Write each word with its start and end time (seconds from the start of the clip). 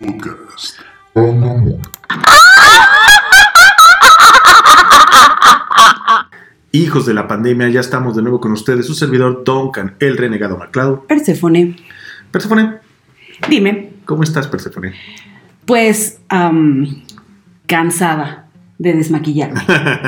Podcast. 0.00 0.80
Hijos 6.72 7.04
de 7.06 7.14
la 7.14 7.26
pandemia, 7.26 7.68
ya 7.68 7.80
estamos 7.80 8.14
de 8.16 8.22
nuevo 8.22 8.40
con 8.40 8.52
ustedes, 8.52 8.86
su 8.86 8.94
servidor 8.94 9.42
Duncan, 9.44 9.96
el 9.98 10.16
renegado 10.16 10.56
MacLeod. 10.56 11.00
Perséfone, 11.00 11.76
Persefone, 12.30 12.78
dime, 13.48 13.92
¿cómo 14.04 14.22
estás, 14.22 14.46
Persefone? 14.46 14.94
pues 15.66 16.20
am, 16.28 17.02
cansada 17.66 18.48
de 18.80 18.94
desmaquillarme. 18.94 19.60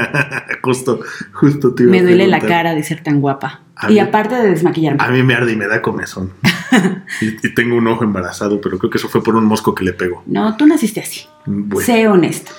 justo, 0.62 1.00
justo 1.32 1.74
te 1.74 1.82
iba 1.84 1.90
a 1.92 1.92
Me 1.92 2.02
duele 2.02 2.26
la 2.26 2.40
cara 2.40 2.74
de 2.74 2.82
ser 2.82 3.02
tan 3.02 3.20
guapa. 3.20 3.60
A 3.76 3.90
Y 3.90 3.94
mí- 3.94 4.00
aparte 4.00 4.34
de 4.34 4.48
desmaquillarme. 4.50 5.02
A 5.04 5.08
mí 5.10 5.22
me 5.22 5.34
arde 5.34 5.52
y 5.52 5.56
me 5.56 5.66
da 5.68 5.82
comezón. 5.82 6.32
y, 7.20 7.26
y 7.46 7.54
tengo 7.54 7.76
un 7.76 7.86
ojo 7.86 8.02
embarazado, 8.04 8.60
pero 8.60 8.78
creo 8.78 8.90
que 8.90 8.96
eso 8.98 9.08
fue 9.08 9.22
por 9.22 9.36
un 9.36 9.44
mosco 9.44 9.74
que 9.74 9.84
le 9.84 9.92
pegó. 9.92 10.22
No, 10.26 10.56
tú 10.56 10.66
naciste 10.66 11.00
así. 11.00 11.20
Bueno, 11.44 11.84
Sé 11.84 12.08
honesto. 12.08 12.52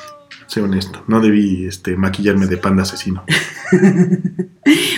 sé 0.48 0.62
honesto, 0.62 1.04
no 1.08 1.20
debí 1.20 1.66
este, 1.66 1.96
maquillarme 1.96 2.46
de 2.48 2.58
panda 2.58 2.84
asesino. 2.84 3.24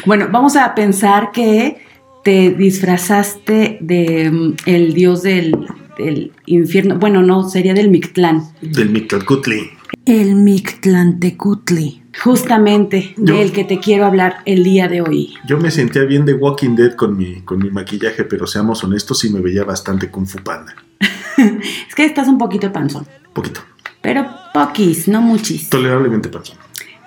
Bueno, 0.06 0.28
vamos 0.32 0.56
a 0.56 0.76
pensar 0.76 1.32
que 1.32 1.78
te 2.24 2.52
disfrazaste 2.52 3.80
de 3.82 4.30
mm, 4.32 4.54
el 4.68 4.94
dios 4.94 5.24
del, 5.24 5.56
del 5.98 6.34
infierno. 6.46 7.00
Bueno, 7.00 7.24
no, 7.24 7.50
sería 7.50 7.74
del 7.74 7.90
Mictlán. 7.90 8.44
Del 8.62 8.90
Mictlacutli. 8.92 9.72
El 10.06 10.36
Mictlantecutli. 10.36 12.04
Justamente 12.24 13.14
Yo- 13.18 13.36
del 13.36 13.52
que 13.52 13.64
te 13.66 13.80
quiero 13.80 14.06
hablar 14.06 14.38
el 14.46 14.64
día 14.64 14.88
de 14.88 15.02
hoy. 15.02 15.34
Yo 15.48 15.58
me 15.60 15.70
sentía 15.72 16.04
bien 16.04 16.26
de 16.26 16.34
Walking 16.34 16.76
Dead 16.76 16.94
con 16.96 17.18
mi, 17.18 17.42
con 17.42 17.60
mi 17.60 17.70
maquillaje, 17.70 18.24
pero 18.24 18.48
seamos 18.48 18.84
honestos, 18.84 19.20
sí 19.20 19.30
me 19.30 19.42
veía 19.42 19.64
bastante 19.64 20.10
Kung 20.10 20.26
Fu 20.28 20.40
Panda. 20.40 20.74
Es 21.38 21.94
que 21.96 22.06
estás 22.06 22.28
un 22.30 22.38
poquito 22.38 22.72
panzón. 22.72 23.06
Poquito. 23.34 23.62
Pero 24.02 24.26
poquis, 24.54 25.08
no 25.10 25.22
muchis. 25.22 25.70
Tolerablemente 25.70 26.30
panzón. 26.30 26.58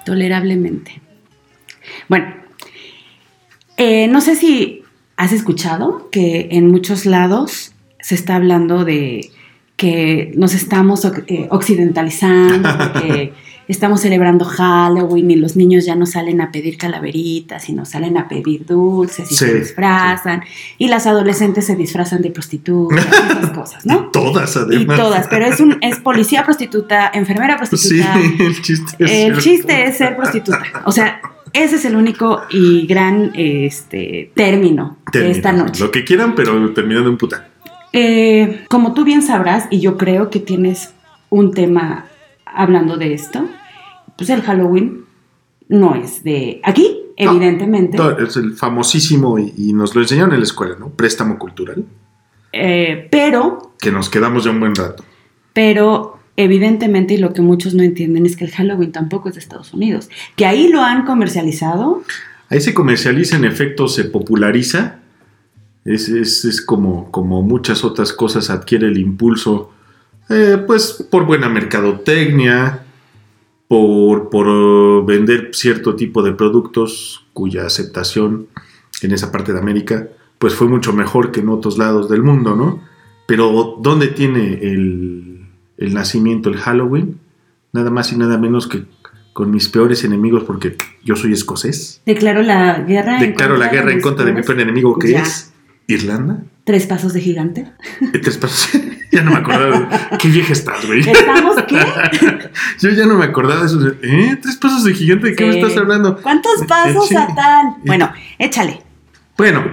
Tolerablemente. 0.05 1.00
Bueno, 2.08 2.34
eh, 3.78 4.06
no 4.08 4.20
sé 4.20 4.34
si 4.36 4.83
has 5.17 5.33
escuchado 5.33 6.11
que 6.12 6.48
en 6.52 6.70
muchos 6.70 7.06
lados 7.06 7.72
se 8.00 8.14
está 8.14 8.36
hablando 8.36 8.84
de 8.84 9.30
que 9.78 10.32
nos 10.36 10.52
estamos 10.54 11.04
eh, 11.28 11.46
occidentalizando, 11.50 12.68
de 12.68 12.92
que 13.00 13.32
estamos 13.68 14.00
celebrando 14.00 14.44
Halloween 14.44 15.30
y 15.30 15.36
los 15.36 15.54
niños 15.54 15.84
ya 15.86 15.94
no 15.94 16.04
salen 16.06 16.40
a 16.40 16.50
pedir 16.50 16.76
calaveritas, 16.78 17.64
sino 17.64 17.84
salen 17.84 18.16
a 18.16 18.26
pedir 18.26 18.66
dulces 18.66 19.30
y 19.30 19.34
Sí, 19.36 19.44
se 19.44 19.54
disfrazan, 19.54 20.42
y 20.78 20.88
las 20.88 21.06
adolescentes 21.06 21.66
se 21.66 21.76
disfrazan 21.76 22.22
de 22.22 22.30
prostitutas, 22.32 23.06
esas 23.06 23.50
cosas, 23.54 23.86
Y 23.86 23.88
¿no? 23.88 24.06
todas, 24.10 24.56
Y 24.56 24.58
además. 24.58 24.98
todas, 24.98 25.26
pero 25.28 25.46
es 25.46 25.60
un 25.60 25.76
es 25.80 25.98
policía 26.00 26.44
prostituta, 26.44 27.10
enfermera 27.14 27.54
Sí, 27.70 28.00
prostituta, 28.00 28.18
el 28.44 28.60
chiste 28.62 28.94
es. 28.98 29.10
el 29.10 29.16
cierto. 29.16 29.40
chiste 29.40 29.84
es 29.86 29.96
ser 29.96 30.16
prostituta. 30.16 30.62
O 30.86 30.90
sea, 30.92 31.20
ese 31.52 31.76
es 31.76 31.84
el 31.84 31.94
único 31.96 32.42
y 32.50 32.86
gran 32.86 33.30
este, 33.34 34.32
término 34.34 34.98
de 35.06 35.12
Termina. 35.12 35.36
esta 35.36 35.52
noche. 35.52 35.82
Lo 35.84 35.90
que 35.90 36.04
quieran, 36.04 36.34
pero 36.34 36.72
terminando 36.74 37.08
en 37.10 37.16
puta. 37.16 37.48
Eh, 37.92 38.64
como 38.69 38.94
tú 38.94 39.05
bien 39.05 39.22
sabrás, 39.22 39.67
y 39.70 39.81
yo 39.81 39.97
creo 39.97 40.31
que 40.31 40.41
tienes 40.41 40.94
un 41.31 41.53
tema 41.53 42.06
hablando 42.45 42.97
de 42.97 43.14
esto, 43.14 43.47
pues 44.17 44.30
el 44.30 44.42
Halloween 44.42 45.05
no 45.69 45.95
es 45.95 46.22
de 46.25 46.61
aquí, 46.64 47.00
No, 47.19 47.33
evidentemente. 47.33 47.98
Es 48.22 48.36
el 48.36 48.55
famosísimo, 48.55 49.39
y, 49.39 49.53
y 49.56 49.72
nos 49.72 49.95
lo 49.95 50.03
enseñaron 50.03 50.33
en 50.33 50.41
la 50.41 50.45
escuela, 50.47 50.77
¿no? 50.78 50.89
Préstamo 50.91 51.39
cultural, 51.39 51.84
Eh, 52.53 53.08
pero, 53.11 53.72
que 53.80 53.91
nos 53.92 54.08
quedamos 54.08 54.45
ya 54.45 54.50
un 54.50 54.61
buen 54.61 54.75
rato. 54.75 55.05
pero 55.52 56.19
evidentemente, 56.36 57.14
y 57.14 57.17
lo 57.19 57.33
que 57.33 57.42
muchos 57.42 57.75
no 57.75 57.83
entienden 57.83 58.25
es 58.25 58.36
que 58.36 58.45
el 58.45 58.52
Halloween 58.52 58.92
tampoco 58.92 59.28
es 59.28 59.34
de 59.34 59.41
Estados 59.41 59.75
Unidos. 59.75 60.08
Que 60.36 60.47
ahí 60.47 60.69
lo 60.69 60.80
han 60.83 61.05
comercializado. 61.05 62.02
Ahí 62.48 62.61
se 62.61 62.73
comercializa, 62.75 63.36
en 63.36 63.45
efecto, 63.45 63.89
se 63.89 64.05
populariza. 64.05 65.01
Es, 65.88 66.08
es- 66.08 66.44
es 66.44 66.60
como, 66.60 67.10
como 67.10 67.42
muchas 67.42 67.84
otras 67.84 68.12
cosas, 68.12 68.50
adquiere 68.50 68.88
el 68.88 68.98
impulso, 68.98 69.70
eh, 70.28 70.62
pues 70.66 71.06
por 71.10 71.24
buena 71.24 71.48
mercadotecnia, 71.48 72.84
por, 73.68 74.30
por 74.30 74.46
eh, 74.48 75.04
vender 75.06 75.50
cierto 75.52 75.94
tipo 75.96 76.22
de 76.22 76.32
productos 76.32 77.24
cuya 77.32 77.66
aceptación 77.66 78.46
en 79.02 79.12
esa 79.12 79.30
parte 79.30 79.52
de 79.52 79.58
América, 79.58 80.08
pues 80.38 80.54
fue 80.54 80.68
mucho 80.68 80.92
mejor 80.92 81.30
que 81.32 81.40
en 81.40 81.48
otros 81.48 81.78
lados 81.78 82.08
del 82.08 82.22
mundo, 82.22 82.55
¿no? 82.56 82.80
Pero 83.26 83.76
¿dónde 83.80 84.08
tiene 84.08 84.55
el, 84.62 85.46
el 85.76 85.94
nacimiento 85.94 86.48
el 86.48 86.56
Halloween? 86.56 87.18
Nada 87.72 87.90
más 87.90 88.12
y 88.12 88.16
nada 88.16 88.38
menos 88.38 88.66
que 88.66 88.84
con 89.34 89.50
mis 89.50 89.68
peores 89.68 90.02
enemigos, 90.02 90.44
porque 90.44 90.76
yo 91.05 91.14
soy 91.14 91.32
escocés. 91.32 92.00
Declaró 92.06 92.42
la 92.42 92.80
guerra. 92.80 93.20
en 93.22 93.30
Declaro 93.30 93.56
la 93.56 93.66
contra 93.66 93.72
guerra 93.72 93.90
en 93.90 93.96
mis 93.96 94.05
contra 94.05 94.24
de 94.24 94.32
mi 94.32 94.42
peor 94.42 94.60
enemigo, 94.60 94.98
que 94.98 95.12
Ya. 95.12 95.22
es 95.22 95.52
Irlanda. 95.88 96.42
Tres 96.64 96.86
pasos 96.86 97.12
de 97.14 97.20
gigante. 97.22 97.66
Eh, 98.12 98.18
Tres 98.22 98.36
pasos. 98.36 98.68
ya 99.10 99.22
no 99.22 99.30
me 99.32 99.38
acordaba. 99.38 99.80
de- 100.10 100.18
Qué 100.18 100.28
vieja 100.28 100.52
estás, 100.52 100.86
güey. 100.86 101.00
¿Estamos 101.00 101.56
qué? 101.66 101.78
Yo 102.80 102.90
ya 102.90 103.06
no 103.06 103.14
me 103.16 103.24
acordaba 103.24 103.60
de 103.62 103.66
eso. 103.66 103.80
¿Eh? 104.02 104.38
¿Tres 104.40 104.56
pasos 104.56 104.84
de 104.84 104.92
gigante? 104.94 105.28
¿De 105.30 105.34
qué 105.36 105.46
me 105.46 105.58
estás 105.58 105.76
hablando? 105.78 106.20
¿Cuántos 106.22 106.62
pasos 106.68 107.08
Sí. 107.08 107.16
a 107.16 107.26
tal? 107.34 107.74
Bueno, 107.84 108.12
échale. 108.38 108.82
Bueno, 109.36 109.64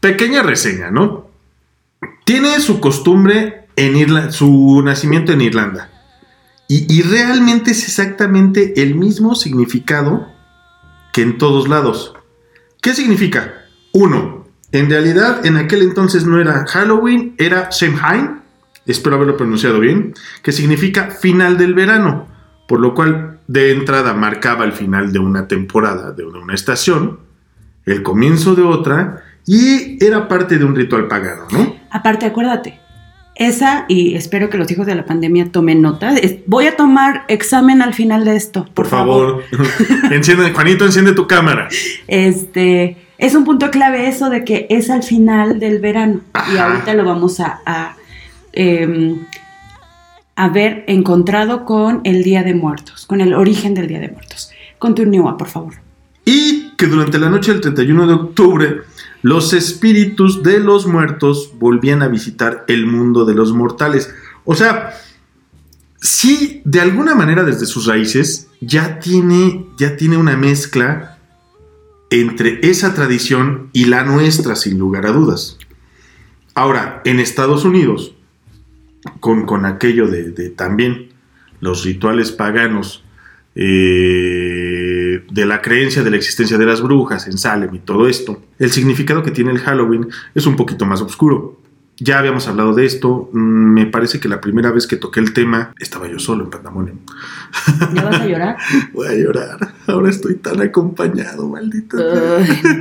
pequeña 0.00 0.42
reseña, 0.42 0.90
¿no? 0.90 1.28
Tiene 2.24 2.60
su 2.60 2.78
costumbre 2.80 3.66
en 3.76 3.96
Irlanda, 3.96 4.30
su 4.30 4.80
nacimiento 4.84 5.32
en 5.32 5.40
Irlanda. 5.40 5.90
Y, 6.68 6.86
y 6.92 7.02
realmente 7.02 7.72
es 7.72 7.82
exactamente 7.84 8.80
el 8.80 8.94
mismo 8.94 9.34
significado 9.34 10.28
que 11.12 11.22
en 11.22 11.36
todos 11.36 11.68
lados. 11.68 12.14
¿Qué 12.80 12.94
significa? 12.94 13.54
Uno, 13.92 14.43
en 14.74 14.90
realidad 14.90 15.46
en 15.46 15.56
aquel 15.56 15.82
entonces 15.82 16.26
no 16.26 16.40
era 16.40 16.66
Halloween, 16.66 17.36
era 17.38 17.70
Samhain, 17.70 18.40
espero 18.86 19.14
haberlo 19.14 19.36
pronunciado 19.36 19.78
bien, 19.78 20.14
que 20.42 20.50
significa 20.50 21.12
final 21.12 21.56
del 21.56 21.74
verano, 21.74 22.26
por 22.66 22.80
lo 22.80 22.92
cual 22.92 23.38
de 23.46 23.70
entrada 23.70 24.14
marcaba 24.14 24.64
el 24.64 24.72
final 24.72 25.12
de 25.12 25.20
una 25.20 25.46
temporada, 25.46 26.10
de 26.10 26.24
una, 26.24 26.54
estación, 26.54 27.20
el 27.86 28.02
comienzo 28.02 28.56
de 28.56 28.62
otra, 28.62 29.22
y 29.46 30.04
era 30.04 30.26
parte 30.26 30.58
de 30.58 30.64
un 30.64 30.74
ritual 30.74 31.06
pagano, 31.06 31.46
¿no? 31.52 31.76
Aparte, 31.90 32.26
acuérdate. 32.26 32.80
Esa, 33.36 33.84
y 33.86 34.16
espero 34.16 34.50
que 34.50 34.58
los 34.58 34.68
hijos 34.72 34.86
de 34.86 34.96
la 34.96 35.04
pandemia 35.04 35.52
tomen 35.52 35.82
nota. 35.82 36.14
voy 36.46 36.66
a 36.66 36.76
tomar 36.76 37.24
examen 37.28 37.80
al 37.80 37.94
final 37.94 38.24
de 38.24 38.34
esto. 38.34 38.66
Por 38.74 38.86
favor, 38.86 39.44
enciende, 40.10 40.52
Juanito, 40.52 40.84
enciende 40.84 41.12
tu 41.12 41.28
cámara. 41.28 41.68
Este, 42.08 43.03
es 43.18 43.34
un 43.34 43.44
punto 43.44 43.70
clave 43.70 44.08
eso 44.08 44.30
de 44.30 44.44
que 44.44 44.66
es 44.70 44.90
al 44.90 45.02
final 45.02 45.60
del 45.60 45.80
verano. 45.80 46.20
Y 46.52 46.56
ahorita 46.56 46.94
lo 46.94 47.04
vamos 47.04 47.40
a, 47.40 47.60
a, 47.64 47.96
em, 48.52 49.26
haber 50.36 50.84
encontrado 50.88 51.64
con 51.64 52.00
el 52.04 52.22
Día 52.22 52.42
de 52.42 52.54
Muertos, 52.54 53.06
con 53.06 53.20
el 53.20 53.34
origen 53.34 53.74
del 53.74 53.86
Día 53.86 54.00
de 54.00 54.08
Muertos. 54.08 54.50
Continúa, 54.78 55.36
por 55.36 55.48
favor. 55.48 55.74
Y 56.24 56.70
que 56.76 56.86
durante 56.86 57.18
la 57.18 57.30
noche 57.30 57.52
del 57.52 57.60
31 57.60 58.06
de 58.06 58.14
octubre, 58.14 58.80
los 59.22 59.52
espíritus 59.52 60.42
de 60.42 60.58
los 60.58 60.86
muertos 60.86 61.52
volvían 61.58 62.02
a 62.02 62.08
visitar 62.08 62.64
el 62.68 62.86
mundo 62.86 63.24
de 63.24 63.34
los 63.34 63.52
mortales. 63.52 64.12
O 64.44 64.54
sea, 64.54 64.90
sí, 66.00 66.62
de 66.64 66.80
alguna 66.80 67.14
manera 67.14 67.44
desde 67.44 67.66
sus 67.66 67.86
raíces 67.86 68.48
ya 68.60 68.98
tiene, 68.98 69.66
ya 69.78 69.96
tiene 69.96 70.16
una 70.16 70.36
mezcla 70.36 71.13
entre 72.10 72.60
esa 72.62 72.94
tradición 72.94 73.70
y 73.72 73.86
la 73.86 74.04
nuestra, 74.04 74.56
sin 74.56 74.78
lugar 74.78 75.06
a 75.06 75.12
dudas. 75.12 75.58
Ahora, 76.54 77.02
en 77.04 77.18
Estados 77.18 77.64
Unidos, 77.64 78.14
con, 79.20 79.44
con 79.46 79.66
aquello 79.66 80.06
de, 80.06 80.50
también 80.50 81.10
los 81.60 81.84
rituales 81.84 82.32
paganos, 82.32 83.02
eh, 83.56 85.24
de 85.30 85.46
la 85.46 85.62
creencia 85.62 86.02
de 86.02 86.10
la 86.10 86.16
existencia 86.16 86.58
de 86.58 86.66
las 86.66 86.82
brujas 86.82 87.26
en 87.28 87.38
Salem 87.38 87.74
y 87.74 87.78
todo 87.78 88.08
esto, 88.08 88.42
el 88.58 88.70
significado 88.70 89.22
que 89.22 89.30
tiene 89.30 89.52
el 89.52 89.60
Halloween 89.60 90.08
es 90.34 90.46
un 90.46 90.56
poquito 90.56 90.86
más 90.86 91.00
oscuro. 91.00 91.60
Ya 91.98 92.18
habíamos 92.18 92.48
hablado 92.48 92.74
de 92.74 92.86
esto, 92.86 93.30
mm, 93.32 93.38
me 93.38 93.86
parece 93.86 94.18
que 94.18 94.28
la 94.28 94.40
primera 94.40 94.72
vez 94.72 94.86
que 94.86 94.96
toqué 94.96 95.20
el 95.20 95.32
tema 95.32 95.72
estaba 95.78 96.08
yo 96.08 96.18
solo 96.18 96.44
en 96.44 96.50
Pandemonium. 96.50 96.98
¿Ya 97.94 98.04
vas 98.04 98.20
a 98.20 98.26
llorar? 98.26 98.56
Voy 98.92 99.06
a 99.06 99.14
llorar, 99.14 99.74
ahora 99.86 100.10
estoy 100.10 100.34
tan 100.34 100.60
acompañado, 100.60 101.48
maldita. 101.48 101.96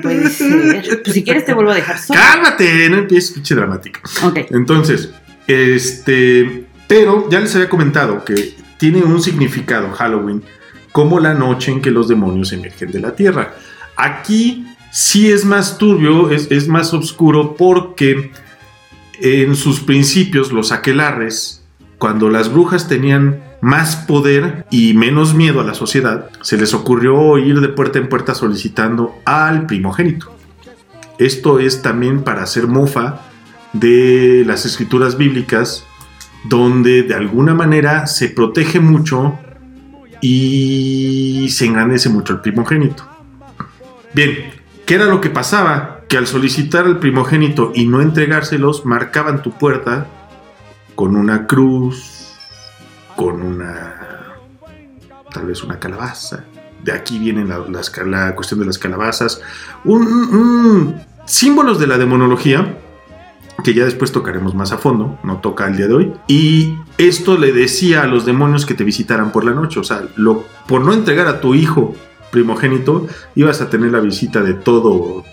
Puede 0.01 0.29
ser. 0.29 0.83
Pues 1.03 1.13
si 1.13 1.23
quieres 1.23 1.45
te 1.45 1.53
vuelvo 1.53 1.71
a 1.71 1.75
dejar 1.75 1.99
sola. 1.99 2.19
Cálmate, 2.19 2.89
no 2.89 2.97
empieces 2.97 3.31
pinche 3.31 3.55
dramática. 3.55 3.99
Ok. 4.23 4.39
Entonces, 4.49 5.11
este, 5.47 6.65
pero 6.87 7.29
ya 7.29 7.39
les 7.39 7.53
había 7.55 7.69
comentado 7.69 8.23
que 8.23 8.55
tiene 8.77 9.01
un 9.01 9.21
significado 9.21 9.91
Halloween 9.91 10.43
como 10.91 11.19
la 11.19 11.33
noche 11.33 11.71
en 11.71 11.81
que 11.81 11.91
los 11.91 12.07
demonios 12.07 12.51
emergen 12.53 12.91
de 12.91 12.99
la 12.99 13.15
tierra. 13.15 13.55
Aquí 13.95 14.65
sí 14.91 15.31
es 15.31 15.45
más 15.45 15.77
turbio, 15.77 16.29
es, 16.29 16.49
es 16.51 16.67
más 16.67 16.93
oscuro 16.93 17.55
porque 17.55 18.31
en 19.23 19.55
sus 19.55 19.79
principios 19.79 20.51
los 20.51 20.73
aquelarres 20.73 21.63
cuando 21.97 22.29
las 22.29 22.51
brujas 22.51 22.89
tenían 22.89 23.41
más 23.61 23.95
poder 23.95 24.65
y 24.69 24.93
menos 24.93 25.33
miedo 25.33 25.61
a 25.61 25.63
la 25.63 25.73
sociedad, 25.73 26.29
se 26.41 26.57
les 26.57 26.73
ocurrió 26.73 27.37
ir 27.37 27.61
de 27.61 27.69
puerta 27.69 27.99
en 27.99 28.09
puerta 28.09 28.35
solicitando 28.35 29.15
al 29.23 29.65
primogénito. 29.65 30.35
Esto 31.17 31.59
es 31.59 31.81
también 31.81 32.23
para 32.23 32.43
hacer 32.43 32.67
mofa 32.67 33.21
de 33.71 34.43
las 34.45 34.65
escrituras 34.65 35.17
bíblicas, 35.17 35.85
donde 36.43 37.03
de 37.03 37.15
alguna 37.15 37.53
manera 37.53 38.07
se 38.07 38.27
protege 38.27 38.81
mucho 38.81 39.39
y 40.19 41.47
se 41.49 41.67
engrandece 41.67 42.09
mucho 42.09 42.33
el 42.33 42.41
primogénito. 42.41 43.07
Bien, 44.13 44.51
¿qué 44.85 44.95
era 44.95 45.05
lo 45.05 45.21
que 45.21 45.29
pasaba? 45.29 45.92
Que 46.13 46.19
al 46.19 46.27
solicitar 46.27 46.85
al 46.85 46.99
primogénito 46.99 47.71
y 47.73 47.87
no 47.87 47.99
entregárselos, 47.99 48.85
marcaban 48.85 49.41
tu 49.41 49.49
puerta 49.49 50.05
con 50.93 51.15
una 51.15 51.47
cruz, 51.47 52.35
con 53.15 53.41
una, 53.41 53.95
tal 55.33 55.47
vez 55.47 55.63
una 55.63 55.79
calabaza. 55.79 56.45
De 56.83 56.91
aquí 56.91 57.17
viene 57.17 57.43
la, 57.45 57.65
la 58.05 58.35
cuestión 58.35 58.59
de 58.59 58.67
las 58.67 58.77
calabazas. 58.77 59.41
Un, 59.85 61.01
símbolos 61.25 61.79
de 61.79 61.87
la 61.87 61.97
demonología, 61.97 62.77
que 63.63 63.73
ya 63.73 63.83
después 63.83 64.11
tocaremos 64.11 64.53
más 64.53 64.71
a 64.71 64.77
fondo, 64.77 65.17
no 65.23 65.37
toca 65.37 65.65
el 65.65 65.77
día 65.77 65.87
de 65.87 65.95
hoy. 65.95 66.13
Y 66.27 66.77
esto 66.99 67.39
le 67.39 67.51
decía 67.53 68.03
a 68.03 68.05
los 68.05 68.23
demonios 68.23 68.67
que 68.67 68.75
te 68.75 68.83
visitaran 68.83 69.31
por 69.31 69.45
la 69.45 69.53
noche. 69.55 69.79
O 69.79 69.83
sea, 69.83 70.03
por 70.67 70.85
no 70.85 70.93
entregar 70.93 71.25
a 71.25 71.41
tu 71.41 71.55
hijo 71.55 71.95
primogénito, 72.29 73.07
ibas 73.33 73.61
a 73.61 73.69
tener 73.71 73.91
la 73.91 73.99
visita 73.99 74.41
de 74.41 74.53
todo, 74.53 75.23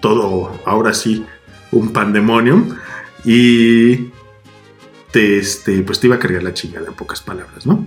todo, 0.00 0.60
ahora 0.64 0.94
sí, 0.94 1.24
un 1.72 1.92
pandemonium. 1.92 2.74
Y 3.24 4.08
te, 5.12 5.38
este, 5.38 5.82
pues 5.82 6.00
te 6.00 6.06
iba 6.06 6.16
a 6.16 6.18
cargar 6.18 6.42
la 6.42 6.54
chingada 6.54 6.86
en 6.88 6.94
pocas 6.94 7.20
palabras, 7.20 7.66
¿no? 7.66 7.86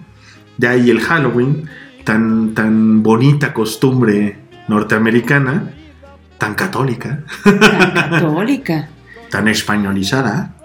De 0.57 0.67
ahí 0.67 0.89
el 0.89 0.99
Halloween, 0.99 1.69
tan, 2.03 2.53
tan 2.53 3.01
bonita 3.03 3.53
costumbre 3.53 4.37
norteamericana, 4.67 5.73
tan 6.37 6.55
católica, 6.55 7.23
Tan 7.43 7.59
católica. 7.93 8.89
tan 9.29 9.47
españolizada. 9.47 10.55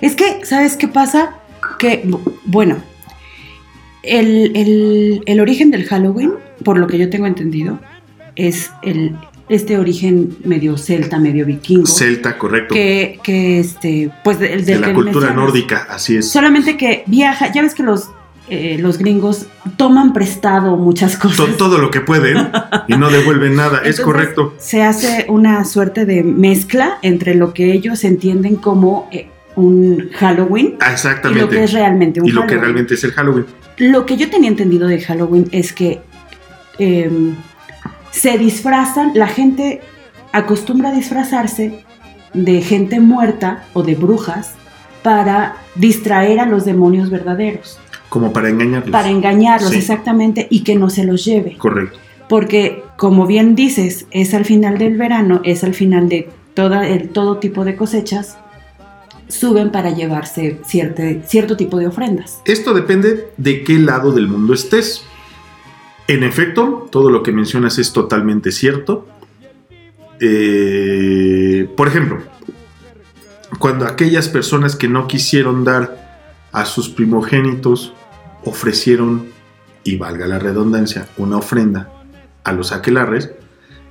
Es 0.00 0.16
que, 0.16 0.44
¿sabes 0.44 0.76
qué 0.76 0.88
pasa? 0.88 1.36
Que, 1.78 2.04
bu- 2.04 2.38
bueno, 2.44 2.76
el, 4.02 4.52
el- 4.56 5.22
el 5.26 5.40
origen 5.40 5.70
del 5.70 5.84
Halloween, 5.86 6.32
por 6.64 6.78
lo 6.78 6.86
que 6.86 6.98
yo 6.98 7.10
tengo 7.10 7.26
entendido, 7.26 7.78
es 8.36 8.70
el, 8.82 9.16
este 9.48 9.78
origen 9.78 10.36
medio 10.44 10.76
celta, 10.78 11.18
medio 11.18 11.44
vikingo. 11.44 11.86
Celta, 11.86 12.38
correcto. 12.38 12.74
que, 12.74 13.18
que 13.22 13.60
este, 13.60 14.10
pues 14.22 14.38
del, 14.38 14.64
de 14.64 14.78
la 14.78 14.94
cultura 14.94 15.26
mencionas. 15.26 15.36
nórdica, 15.36 15.86
así 15.90 16.16
es. 16.16 16.30
Solamente 16.30 16.76
que 16.76 17.04
viaja, 17.06 17.52
ya 17.52 17.60
ves 17.62 17.74
que 17.74 17.82
los, 17.82 18.08
eh, 18.48 18.78
los 18.80 18.98
gringos 18.98 19.46
toman 19.76 20.12
prestado 20.14 20.76
muchas 20.76 21.16
cosas. 21.18 21.56
todo 21.58 21.78
lo 21.78 21.90
que 21.90 22.00
pueden 22.00 22.50
y 22.88 22.96
no 22.96 23.10
devuelven 23.10 23.54
nada, 23.56 23.82
es 23.84 24.00
correcto. 24.00 24.54
Se 24.58 24.82
hace 24.82 25.26
una 25.28 25.64
suerte 25.64 26.06
de 26.06 26.22
mezcla 26.22 26.98
entre 27.02 27.34
lo 27.34 27.52
que 27.52 27.72
ellos 27.72 28.02
entienden 28.04 28.56
como 28.56 29.08
eh, 29.12 29.28
un 29.56 30.10
Halloween 30.14 30.76
Ah, 30.80 30.86
y 30.86 30.88
lo 30.88 30.94
Exactamente. 30.94 31.48
que 31.56 31.64
es 31.64 31.72
realmente 31.72 32.20
un 32.20 32.28
Y 32.28 32.32
lo 32.32 32.46
que 32.46 32.56
realmente 32.56 32.94
es 32.94 33.04
el 33.04 33.12
Halloween. 33.12 33.46
Lo 33.76 34.06
que 34.06 34.16
yo 34.16 34.30
tenía 34.30 34.48
entendido 34.48 34.88
de 34.88 35.00
Halloween 35.00 35.48
es 35.52 35.72
que 35.72 36.00
em, 36.78 37.34
se 38.14 38.38
disfrazan, 38.38 39.12
la 39.14 39.26
gente 39.26 39.80
acostumbra 40.32 40.90
a 40.90 40.92
disfrazarse 40.92 41.84
de 42.32 42.62
gente 42.62 43.00
muerta 43.00 43.64
o 43.72 43.82
de 43.82 43.94
brujas 43.94 44.52
para 45.02 45.56
distraer 45.74 46.40
a 46.40 46.46
los 46.46 46.64
demonios 46.64 47.10
verdaderos, 47.10 47.78
Como 48.08 48.32
para 48.32 48.48
engañarlos. 48.48 48.90
para 48.90 49.08
engañarlos 49.10 49.70
Sí. 49.72 49.78
exactamente 49.78 50.46
y 50.50 50.62
que 50.64 50.76
no 50.76 50.90
se 50.90 51.04
los 51.04 51.24
lleve. 51.24 51.56
Correcto. 51.58 51.98
Porque, 52.28 52.82
como 52.96 53.26
bien 53.26 53.54
dices, 53.54 54.06
es 54.10 54.32
al 54.32 54.44
final 54.44 54.78
del 54.78 54.96
verano, 54.96 55.40
es 55.44 55.62
al 55.62 55.74
final 55.74 56.08
de 56.08 56.28
toda 56.54 56.86
el, 56.88 57.10
todo 57.10 57.38
tipo 57.38 57.64
de 57.64 57.76
cosechas, 57.76 58.38
suben 59.28 59.70
para 59.70 59.90
llevarse 59.90 60.58
cierte- 60.64 61.22
cierto 61.26 61.56
tipo 61.56 61.78
de 61.78 61.86
ofrendas. 61.88 62.40
Esto 62.44 62.72
depende 62.74 63.28
de 63.36 63.62
qué 63.64 63.74
lado 63.78 64.12
del 64.12 64.28
mundo 64.28 64.54
estés. 64.54 65.02
En 66.06 66.22
efecto, 66.22 66.86
todo 66.90 67.10
lo 67.10 67.22
que 67.22 67.32
mencionas 67.32 67.78
es 67.78 67.92
totalmente 67.92 68.52
cierto. 68.52 69.06
Eh, 70.20 71.68
por 71.76 71.88
ejemplo, 71.88 72.18
cuando 73.58 73.86
aquellas 73.86 74.28
personas 74.28 74.76
que 74.76 74.88
no 74.88 75.06
quisieron 75.06 75.64
dar 75.64 76.28
a 76.52 76.66
sus 76.66 76.88
primogénitos 76.88 77.94
ofrecieron, 78.44 79.32
y 79.82 79.96
valga 79.96 80.26
la 80.26 80.38
redundancia, 80.38 81.08
una 81.18 81.36
ofrenda 81.36 81.90
a 82.42 82.52
los 82.52 82.72
aquelarres, 82.72 83.32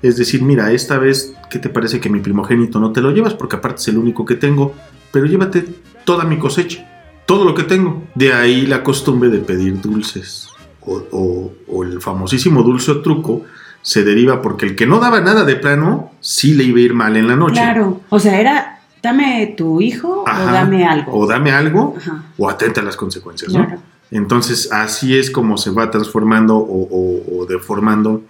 es 0.01 0.17
decir, 0.17 0.41
mira, 0.41 0.71
esta 0.71 0.97
vez, 0.97 1.35
¿qué 1.49 1.59
te 1.59 1.69
parece 1.69 1.99
que 1.99 2.09
mi 2.09 2.19
primogénito 2.19 2.79
no 2.79 2.91
te 2.91 3.01
lo 3.01 3.11
llevas? 3.11 3.35
Porque 3.35 3.57
aparte 3.57 3.81
es 3.81 3.87
el 3.89 3.97
único 3.97 4.25
que 4.25 4.35
tengo, 4.35 4.73
pero 5.11 5.25
llévate 5.25 5.65
toda 6.03 6.25
mi 6.25 6.39
cosecha 6.39 6.89
todo 7.25 7.45
lo 7.45 7.55
que 7.55 7.63
tengo. 7.63 8.03
De 8.15 8.33
ahí 8.33 8.65
la 8.65 8.83
costumbre 8.83 9.29
de 9.29 9.39
pedir 9.39 9.81
dulces. 9.81 10.49
O, 10.85 11.03
o- 11.11 11.53
o 11.67 11.83
el 11.83 12.01
famosísimo 12.01 12.61
dulce 12.63 12.91
o 12.91 13.01
truco 13.01 13.43
se 13.81 14.03
deriva 14.03 14.41
porque 14.41 14.65
el 14.65 14.75
que 14.75 14.85
no 14.85 14.99
daba 14.99 15.19
nada 15.21 15.43
de 15.43 15.55
plano, 15.55 16.11
sí 16.19 16.53
le 16.53 16.63
iba 16.63 16.77
a 16.79 16.81
ir 16.81 16.93
mal 16.93 17.15
en 17.17 17.27
la 17.27 17.35
noche. 17.35 17.55
Claro, 17.55 18.01
o 18.09 18.19
sea, 18.19 18.39
era, 18.39 18.79
dame 19.01 19.53
tu 19.57 19.81
hijo 19.81 20.23
Ajá. 20.27 20.43
o 20.43 20.53
dame 20.53 20.85
algo. 20.85 21.11
O 21.17 21.27
dame 21.27 21.51
algo 21.51 21.95
Ajá, 21.97 22.23
o 22.37 22.49
atenta 22.49 22.81
a 22.81 22.83
las 22.83 22.95
consecuencias, 22.95 23.51
¿no? 23.53 23.65
claro. 23.65 23.81
Entonces 24.11 24.71
así 24.71 25.17
es 25.17 25.31
como 25.31 25.57
se 25.57 25.71
va 25.71 25.89
transformando 25.89 26.55
o, 26.57 27.45
deformando 27.49 28.21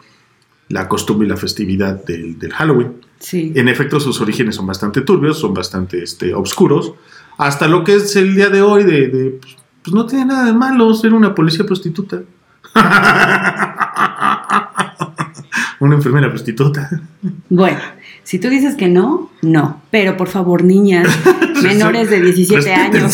la 0.70 0.88
costumbre 0.88 1.28
y 1.28 1.30
la 1.30 1.38
festividad 1.38 2.04
del, 2.06 2.40
del 2.40 2.54
Halloween. 2.54 2.94
Sí. 3.20 3.52
En 3.56 3.68
efecto, 3.68 4.00
sus 4.00 4.20
orígenes 4.22 4.56
son 4.56 4.66
bastante 4.66 5.02
turbios, 5.02 5.38
son 5.40 5.54
bastante 5.54 6.02
este, 6.02 6.34
obscuros. 6.34 6.94
Hasta 7.38 7.68
lo 7.68 7.84
que 7.84 7.96
es 7.96 8.16
el 8.16 8.34
día 8.36 8.50
de 8.50 8.62
hoy 8.62 8.84
de, 8.84 9.08
de, 9.10 9.30
pues, 9.42 9.58
pues 9.84 9.94
no 9.94 10.06
tiene 10.06 10.26
nada 10.26 10.46
de 10.46 10.54
malo 10.54 10.94
ser 10.94 11.14
una 11.14 11.36
policía 11.36 11.66
prostituta. 11.66 12.22
una 15.80 15.96
enfermera 15.96 16.30
prostituta. 16.30 16.90
Bueno, 17.50 17.80
si 18.24 18.40
tú 18.40 18.50
dices 18.50 18.76
que 18.76 18.88
no, 18.88 19.32
no. 19.42 19.82
Pero 19.92 20.18
por 20.18 20.30
favor, 20.30 20.64
niñas 20.64 21.08
menores 21.64 22.10
de 22.10 22.22
17 22.22 22.74
años, 22.74 23.14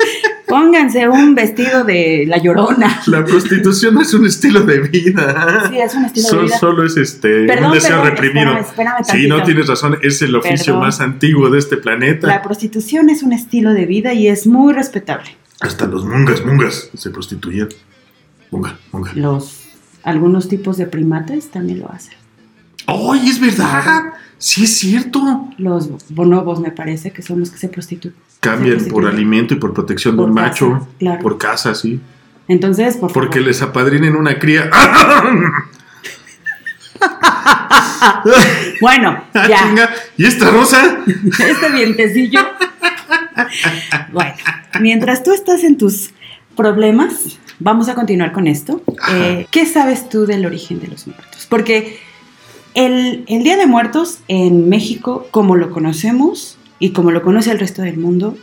pónganse 0.46 1.08
un 1.08 1.34
vestido 1.34 1.84
de 1.84 2.24
la 2.26 2.38
llorona. 2.38 3.00
La 3.06 3.24
prostitución 3.24 3.94
no 3.94 4.02
es 4.02 4.12
un 4.12 4.26
estilo 4.26 4.62
de 4.62 4.80
vida. 4.80 5.68
Sí, 5.70 5.78
es 5.78 5.94
un 5.94 6.04
estilo 6.04 6.28
de 6.28 6.42
vida. 6.46 6.58
Solo 6.58 6.84
es 6.84 6.96
este 6.96 7.46
Perdón, 7.46 7.66
un 7.66 7.72
deseo 7.74 8.02
perdón, 8.02 8.16
reprimido. 8.16 8.58
espérame, 8.58 9.00
espérame 9.00 9.22
sí, 9.22 9.28
no 9.28 9.42
tienes 9.44 9.66
razón, 9.68 9.98
es 10.02 10.20
el 10.22 10.34
oficio 10.34 10.74
Perdón. 10.74 10.80
más 10.80 11.00
antiguo 11.00 11.48
de 11.48 11.58
este 11.58 11.76
planeta. 11.76 12.26
La 12.26 12.42
prostitución 12.42 13.08
es 13.08 13.22
un 13.22 13.32
estilo 13.32 13.72
de 13.72 13.86
vida 13.86 14.12
y 14.12 14.28
es 14.28 14.46
muy 14.46 14.72
respetable. 14.72 15.30
Hasta 15.60 15.86
los 15.86 16.04
mungas, 16.04 16.44
mungas 16.44 16.90
se 16.94 17.10
prostituían. 17.10 17.68
Munga, 18.50 18.78
munga. 18.92 19.12
Los 19.14 19.64
algunos 20.02 20.48
tipos 20.48 20.76
de 20.76 20.86
primates 20.86 21.50
también 21.50 21.80
lo 21.80 21.90
hacen. 21.92 22.14
¡Ay, 22.86 23.28
es 23.28 23.38
verdad! 23.40 24.14
Sí, 24.38 24.64
es 24.64 24.78
cierto. 24.78 25.48
Los 25.58 25.90
bonobos 26.08 26.60
me 26.60 26.70
parece 26.70 27.12
que 27.12 27.22
son 27.22 27.40
los 27.40 27.50
que 27.50 27.58
se 27.58 27.68
prostituyen. 27.68 28.16
Cambian 28.40 28.80
Se 28.80 28.90
por 28.90 29.06
alimento 29.06 29.52
y 29.54 29.58
por 29.58 29.74
protección 29.74 30.16
de 30.16 30.22
Por 30.22 30.30
un 30.30 30.36
casa, 30.36 30.48
macho. 30.48 30.88
claro. 30.98 31.20
Por 31.22 31.36
casa, 31.38 31.74
sí. 31.74 32.00
Entonces, 32.48 32.96
por 32.96 33.12
Porque 33.12 33.38
favor. 33.40 33.48
les 33.48 33.62
apadrinen 33.62 34.16
una 34.16 34.38
cría. 34.38 34.70
Bueno, 38.80 39.22
Ah, 39.34 39.46
ya. 39.48 39.58
chinga. 39.62 39.90
¿Y 40.16 40.24
esta 40.26 40.50
rosa? 40.50 40.98
este 41.06 41.70
vientecillo. 41.72 42.40
Bueno, 44.12 44.34
mientras 44.80 45.22
tú 45.22 45.32
estás 45.32 45.64
en 45.64 45.76
tus 45.78 46.10
problemas, 46.56 47.38
vamos 47.60 47.88
a 47.88 47.94
continuar 47.94 48.32
con 48.32 48.46
esto. 48.48 48.82
Eh, 49.12 49.46
¿Qué 49.50 49.66
sabes 49.66 50.08
tú 50.08 50.26
del 50.26 50.44
origen 50.46 50.80
de 50.80 50.88
los 50.88 51.06
muertos? 51.06 51.46
Porque 51.48 51.98
el, 52.74 53.24
el 53.28 53.44
Día 53.44 53.56
de 53.56 53.66
Muertos 53.66 54.18
en 54.28 54.68
México, 54.68 55.28
como 55.30 55.56
lo 55.56 55.70
conocemos 55.70 56.58
y 56.78 56.90
como 56.90 57.10
lo 57.12 57.22
conoce 57.22 57.50
el 57.52 57.58
resto 57.58 57.82
del 57.82 57.98
mundo, 57.98 58.36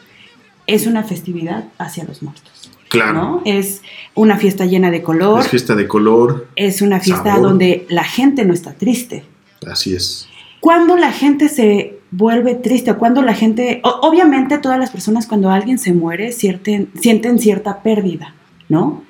es 0.67 0.87
una 0.87 1.03
festividad 1.03 1.65
hacia 1.77 2.03
los 2.05 2.21
muertos. 2.23 2.71
Claro. 2.89 3.13
¿no? 3.13 3.41
Es 3.43 3.81
una 4.15 4.37
fiesta 4.37 4.65
llena 4.65 4.91
de 4.91 5.01
color, 5.01 5.41
Es 5.41 5.49
fiesta 5.49 5.75
de 5.75 5.87
color. 5.87 6.47
es 6.55 6.81
una 6.81 6.99
fiesta 7.01 7.33
sabor. 7.33 7.49
donde 7.49 7.85
la 7.89 8.05
gente 8.05 8.45
no 8.45 8.53
está 8.53 8.73
triste. 8.73 9.25
Así 9.69 9.93
es. 9.93 10.27
Cuando 10.61 10.95
la 10.95 11.11
gente 11.11 11.49
se 11.49 11.99
vuelve 12.11 12.55
triste, 12.55 12.93
cuando 12.93 13.21
la 13.21 13.33
gente, 13.33 13.81
obviamente 13.83 14.57
todas 14.57 14.79
las 14.79 14.89
personas 14.91 15.27
cuando 15.27 15.49
alguien 15.49 15.77
se 15.79 15.93
muere 15.93 16.31
sienten, 16.31 16.89
sienten 16.99 17.39
cierta 17.39 17.83
pérdida, 17.83 18.33
¿no? 18.69 19.03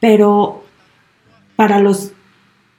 Pero 0.00 0.64
para 1.56 1.80
los 1.80 2.12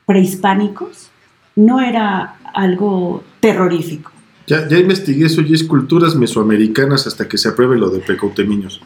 prehispánicos 0.06 1.10
no 1.56 1.82
era 1.82 2.36
algo 2.54 3.24
terrorífico. 3.40 4.12
Ya, 4.48 4.68
ya 4.68 4.78
investigué 4.78 5.28
eso 5.28 5.42
y 5.42 5.54
es 5.54 5.64
culturas 5.64 6.16
mesoamericanas 6.16 7.06
hasta 7.06 7.28
que 7.28 7.38
se 7.38 7.50
apruebe 7.50 7.78
lo 7.78 7.90
de 7.90 8.00
Pecoutemiños. 8.00 8.82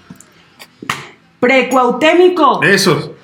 Precuautémico. 1.39 2.61
Eso. 2.63 3.15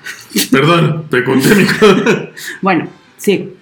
Perdón, 0.50 1.06
precontémico. 1.10 1.86
Bueno, 2.62 2.88
sí. 3.16 3.54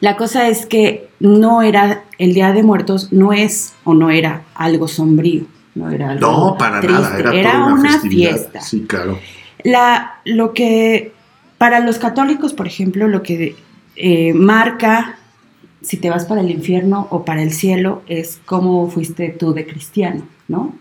La 0.00 0.16
cosa 0.16 0.48
es 0.48 0.66
que 0.66 1.08
no 1.20 1.62
era, 1.62 2.04
el 2.18 2.34
Día 2.34 2.52
de 2.52 2.62
Muertos 2.62 3.12
no 3.12 3.32
es 3.32 3.74
o 3.84 3.94
no 3.94 4.10
era 4.10 4.42
algo 4.54 4.88
sombrío. 4.88 5.42
No 5.74 5.90
era 5.90 6.10
algo 6.10 6.26
No, 6.26 6.56
para 6.58 6.80
nada. 6.82 7.16
triste, 7.16 7.38
Era, 7.40 7.52
toda 7.52 7.64
una, 7.66 7.74
una 7.80 7.92
festividad. 7.92 8.30
fiesta. 8.30 8.60
Sí, 8.60 8.84
claro. 8.88 9.18
La, 9.64 10.20
lo 10.24 10.54
que, 10.54 11.12
para 11.58 11.80
los 11.80 11.98
católicos, 11.98 12.54
por 12.54 12.66
ejemplo, 12.66 13.08
lo 13.08 13.22
que 13.22 13.56
eh, 13.96 14.32
marca 14.34 15.18
si 15.82 15.96
te 15.96 16.10
vas 16.10 16.24
para 16.24 16.40
el 16.40 16.50
infierno 16.50 17.06
o 17.10 17.24
para 17.24 17.42
el 17.42 17.52
cielo 17.52 18.02
es 18.08 18.40
cómo 18.44 18.90
fuiste 18.90 19.28
tú 19.30 19.54
de 19.54 19.66
cristiano, 19.66 20.26
¿no? 20.48 20.74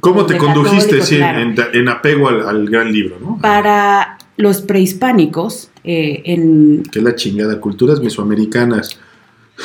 ¿Cómo 0.00 0.26
te 0.26 0.36
condujiste 0.36 0.98
católico, 0.98 1.06
sí, 1.06 1.16
claro. 1.16 1.40
en, 1.40 1.54
en 1.74 1.88
apego 1.88 2.28
al, 2.28 2.48
al 2.48 2.68
gran 2.68 2.92
libro, 2.92 3.18
no? 3.20 3.38
Para 3.40 4.18
los 4.36 4.62
prehispánicos, 4.62 5.70
eh, 5.84 6.22
en, 6.24 6.82
Que 6.90 7.00
la 7.00 7.14
chingada, 7.14 7.60
culturas 7.60 8.00
mesoamericanas. 8.00 8.98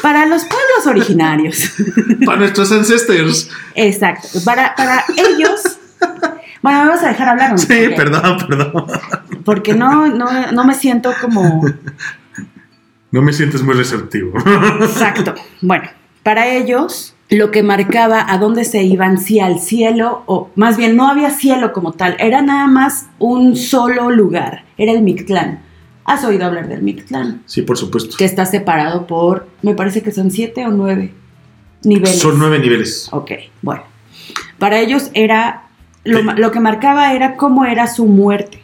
para 0.01 0.25
los 0.25 0.43
pueblos 0.43 0.87
originarios, 0.87 1.71
Para 2.25 2.39
nuestros 2.39 2.71
ancestors. 2.71 3.49
exacto, 3.75 4.39
para, 4.43 4.75
para 4.75 5.03
ellos, 5.15 5.76
bueno, 6.67 6.83
me 6.85 6.89
vas 6.89 7.03
a 7.03 7.09
dejar 7.09 7.29
hablar. 7.29 7.59
Sí, 7.59 7.89
perdón, 7.95 8.37
perdón. 8.47 8.85
porque 9.45 9.73
no, 9.73 10.07
no, 10.07 10.51
no 10.51 10.65
me 10.65 10.73
siento 10.73 11.11
como 11.21 11.63
No 13.11 13.21
me 13.21 13.33
sientes 13.33 13.63
muy 13.63 13.73
receptivo. 13.73 14.37
Exacto. 14.81 15.33
Bueno, 15.61 15.89
para 16.23 16.47
ellos 16.47 17.15
lo 17.29 17.51
que 17.51 17.63
marcaba 17.63 18.25
a 18.29 18.37
dónde 18.37 18.65
se 18.65 18.83
iban, 18.83 19.17
si 19.17 19.39
al 19.39 19.59
cielo, 19.59 20.23
o 20.27 20.49
más 20.55 20.77
bien 20.77 20.95
no 20.95 21.07
había 21.07 21.29
cielo 21.29 21.73
como 21.73 21.93
tal, 21.93 22.15
era 22.19 22.41
nada 22.41 22.67
más 22.67 23.07
un 23.19 23.55
solo 23.55 24.09
lugar, 24.11 24.65
era 24.77 24.91
el 24.91 25.01
Mictlán. 25.01 25.61
¿Has 26.05 26.23
oído 26.23 26.45
hablar 26.45 26.69
del 26.69 26.81
Mictlán? 26.83 27.41
Sí, 27.45 27.63
por 27.63 27.77
supuesto. 27.77 28.15
Que 28.17 28.23
está 28.25 28.45
separado 28.45 29.07
por, 29.07 29.47
me 29.61 29.73
parece 29.73 30.01
que 30.01 30.11
son 30.11 30.31
siete 30.31 30.65
o 30.65 30.69
nueve 30.69 31.13
niveles. 31.83 32.19
Son 32.19 32.39
nueve 32.39 32.59
niveles. 32.59 33.09
Ok, 33.11 33.31
bueno. 33.61 33.83
Para 34.57 34.79
ellos 34.79 35.11
era, 35.13 35.66
lo, 36.07 36.21
lo 36.21 36.51
que 36.51 36.59
marcaba 36.59 37.13
era 37.13 37.35
cómo 37.35 37.65
era 37.65 37.87
su 37.87 38.05
muerte. 38.05 38.61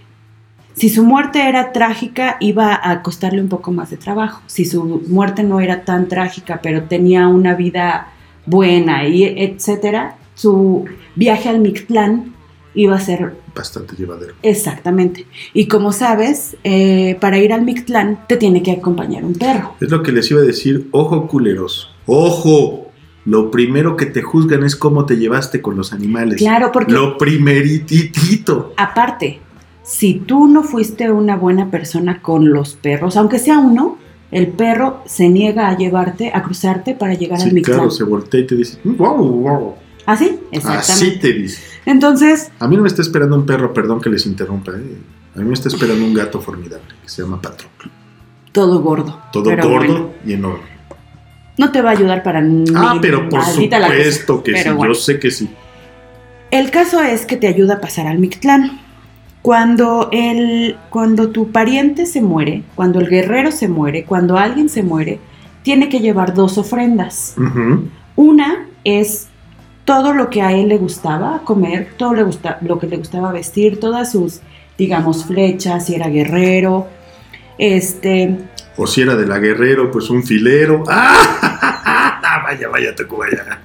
Si 0.73 0.89
su 0.89 1.03
muerte 1.03 1.47
era 1.47 1.71
trágica, 1.71 2.37
iba 2.39 2.79
a 2.81 3.03
costarle 3.03 3.41
un 3.41 3.47
poco 3.49 3.71
más 3.71 3.91
de 3.91 3.97
trabajo. 3.97 4.41
Si 4.47 4.65
su 4.65 5.03
muerte 5.07 5.43
no 5.43 5.59
era 5.59 5.85
tan 5.85 6.07
trágica, 6.07 6.61
pero 6.63 6.83
tenía 6.83 7.27
una 7.27 7.53
vida 7.53 8.07
buena, 8.45 9.07
y 9.07 9.23
etcétera, 9.23 10.15
su 10.33 10.85
viaje 11.15 11.49
al 11.49 11.59
Mictlán 11.59 12.33
iba 12.73 12.95
a 12.95 12.99
ser 12.99 13.35
Bastante 13.55 13.95
llevadero. 13.95 14.33
exactamente. 14.41 15.27
Y 15.53 15.67
como 15.67 15.91
sabes, 15.91 16.57
eh, 16.63 17.17
para 17.21 17.37
ir 17.37 17.53
al 17.53 17.61
Mictlán 17.61 18.21
te 18.27 18.35
tiene 18.37 18.63
que 18.63 18.71
acompañar 18.71 19.23
un 19.23 19.35
perro. 19.35 19.75
Es 19.79 19.91
lo 19.91 20.01
que 20.01 20.11
les 20.11 20.29
iba 20.31 20.41
a 20.41 20.43
decir. 20.43 20.87
Ojo, 20.91 21.27
culeros. 21.27 21.93
Ojo. 22.07 22.82
Lo 23.25 23.51
primero 23.51 23.95
que 23.95 24.05
te 24.05 24.21
juzgan 24.21 24.63
es 24.63 24.75
cómo 24.75 25.05
te 25.05 25.15
llevaste 25.17 25.61
con 25.61 25.77
los 25.77 25.93
animales. 25.93 26.37
Claro, 26.39 26.71
porque 26.71 26.91
Lo 26.91 27.17
primeritito. 27.17 28.73
Aparte, 28.77 29.39
si 29.83 30.15
tú 30.15 30.47
no 30.47 30.63
fuiste 30.63 31.11
una 31.11 31.35
buena 31.37 31.69
persona 31.71 32.21
con 32.21 32.51
los 32.51 32.73
perros, 32.75 33.15
aunque 33.17 33.39
sea 33.39 33.59
uno, 33.59 33.97
el 34.31 34.47
perro 34.47 35.01
se 35.05 35.29
niega 35.29 35.69
a 35.69 35.77
llevarte, 35.77 36.31
a 36.33 36.41
cruzarte 36.43 36.95
para 36.95 37.13
llegar 37.13 37.39
al 37.39 37.47
Sí, 37.49 37.53
Mictlán. 37.53 37.77
claro, 37.77 37.91
se 37.91 38.03
voltea 38.03 38.41
y 38.41 38.47
te 38.47 38.55
dice, 38.55 38.79
wow, 38.83 39.15
wow. 39.17 39.73
¿Ah, 40.05 40.17
sí? 40.17 40.39
Exactamente. 40.51 40.91
Así 40.91 41.19
te 41.19 41.31
dice. 41.33 41.61
Entonces, 41.85 42.51
A 42.59 42.67
mí 42.67 42.75
no 42.75 42.81
me 42.81 42.89
está 42.89 43.01
esperando 43.01 43.35
un 43.37 43.45
perro, 43.45 43.73
perdón 43.73 44.01
que 44.01 44.09
les 44.09 44.25
interrumpa. 44.25 44.71
¿eh? 44.73 44.97
A 45.35 45.39
mí 45.39 45.45
me 45.45 45.53
está 45.53 45.69
esperando 45.69 46.03
un 46.05 46.13
gato 46.13 46.41
formidable 46.41 46.87
que 47.01 47.07
se 47.09 47.21
llama 47.21 47.41
Patroclo. 47.41 47.89
todo 48.51 48.81
gordo. 48.81 49.17
Todo 49.31 49.49
gordo 49.51 49.69
bueno, 49.69 50.09
y 50.25 50.33
enorme. 50.33 50.72
No 51.57 51.71
te 51.71 51.81
va 51.81 51.89
a 51.89 51.93
ayudar 51.93 52.23
para 52.23 52.39
Ah, 52.39 52.43
ni 52.93 52.99
pero 52.99 53.29
por 53.29 53.43
supuesto 53.43 54.43
que 54.43 54.57
sí. 54.57 54.69
bueno. 54.69 54.93
Yo 54.93 54.99
sé 54.99 55.19
que 55.19 55.31
sí. 55.31 55.49
El 56.51 56.71
caso 56.71 57.01
es 57.01 57.25
que 57.25 57.35
te 57.37 57.47
ayuda 57.47 57.75
a 57.75 57.81
pasar 57.81 58.07
al 58.07 58.19
Mictlán. 58.19 58.79
Cuando, 59.41 60.09
el, 60.13 60.77
cuando 60.89 61.29
tu 61.29 61.51
pariente 61.51 62.05
se 62.05 62.21
muere, 62.21 62.63
cuando 62.75 62.99
el 63.01 63.09
guerrero 63.09 63.51
se 63.51 63.67
muere, 63.67 64.05
cuando 64.05 64.37
alguien 64.37 64.69
se 64.69 64.83
muere, 64.83 65.19
tiene 65.63 65.89
que 65.89 65.99
llevar 65.99 66.33
dos 66.33 66.57
ofrendas. 66.57 67.35
Una 68.15 68.67
es 68.85 69.27
todo 69.83 70.13
lo 70.13 70.29
que 70.29 70.41
a 70.41 70.53
él 70.53 70.69
le 70.69 70.77
gustaba 70.77 71.41
comer, 71.43 71.89
todo 71.97 72.13
le 72.13 72.23
gusta, 72.23 72.57
lo 72.61 72.79
que 72.79 72.87
le 72.87 72.95
gustaba 72.97 73.33
vestir, 73.33 73.79
todas 73.81 74.11
sus, 74.13 74.39
digamos, 74.77 75.25
flechas, 75.25 75.87
si 75.87 75.95
era 75.95 76.07
guerrero, 76.07 76.87
este, 77.57 78.37
O 78.77 78.87
si 78.87 79.01
era 79.01 79.15
de 79.15 79.25
la 79.27 79.37
guerrero, 79.39 79.91
pues 79.91 80.09
un 80.09 80.23
filero. 80.23 80.83
¡Ah! 80.89 82.41
Vaya, 82.43 82.67
vaya, 82.69 82.95
te 82.95 83.03
vaya. 83.05 83.59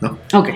ok. 0.34 0.48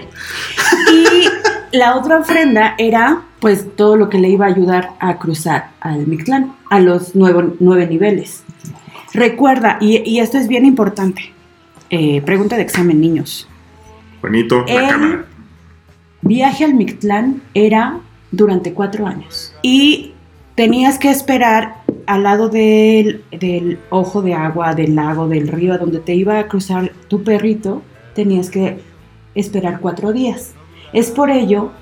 Y 0.91 1.77
la 1.77 1.97
otra 1.97 2.19
ofrenda 2.19 2.75
era, 2.79 3.23
pues, 3.41 3.75
todo 3.77 3.97
lo 3.97 4.09
que 4.09 4.19
le 4.19 4.29
iba 4.29 4.47
a 4.47 4.49
ayudar 4.49 4.91
a 5.01 5.19
cruzar 5.19 5.71
al 5.81 6.07
Mictlán, 6.07 6.55
a 6.71 6.81
los 6.81 7.15
nuevo- 7.15 7.55
nueve 7.61 7.87
niveles. 7.87 8.43
Recuerda, 9.15 9.79
y, 9.81 9.99
y 10.09 10.21
esto 10.21 10.39
es 10.39 10.49
bien 10.49 10.65
importante, 10.65 11.33
eh, 11.91 12.23
pregunta 12.23 12.57
de 12.57 12.63
examen, 12.63 13.01
niños. 13.01 13.49
Bonito, 14.23 14.65
la 14.67 14.73
El 14.75 14.89
cámara. 14.91 15.25
viaje 16.23 16.65
al 16.65 16.75
Mictlán 16.75 17.43
era 17.55 17.99
durante 18.31 18.73
cuatro 18.73 19.07
años. 19.07 19.55
Y 19.63 20.15
tenías 20.55 20.99
que 20.99 21.11
esperar 21.11 21.82
al 22.07 22.23
lado 22.23 22.49
del, 22.49 23.25
del 23.31 23.79
ojo 23.91 24.23
de 24.23 24.35
agua, 24.35 24.75
del 24.75 24.95
lago, 24.95 25.29
del 25.29 25.49
río, 25.49 25.75
a 25.75 25.79
donde 25.79 26.01
te 26.01 26.15
iba 26.15 26.39
a 26.39 26.49
cruzar 26.49 26.93
tu 27.09 27.23
perrito, 27.23 27.83
tenías 28.15 28.51
que 28.51 28.81
esperar 29.35 29.81
cuatro 29.81 30.13
días. 30.13 30.53
Es 30.93 31.11
por 31.11 31.31
ello 31.31 31.73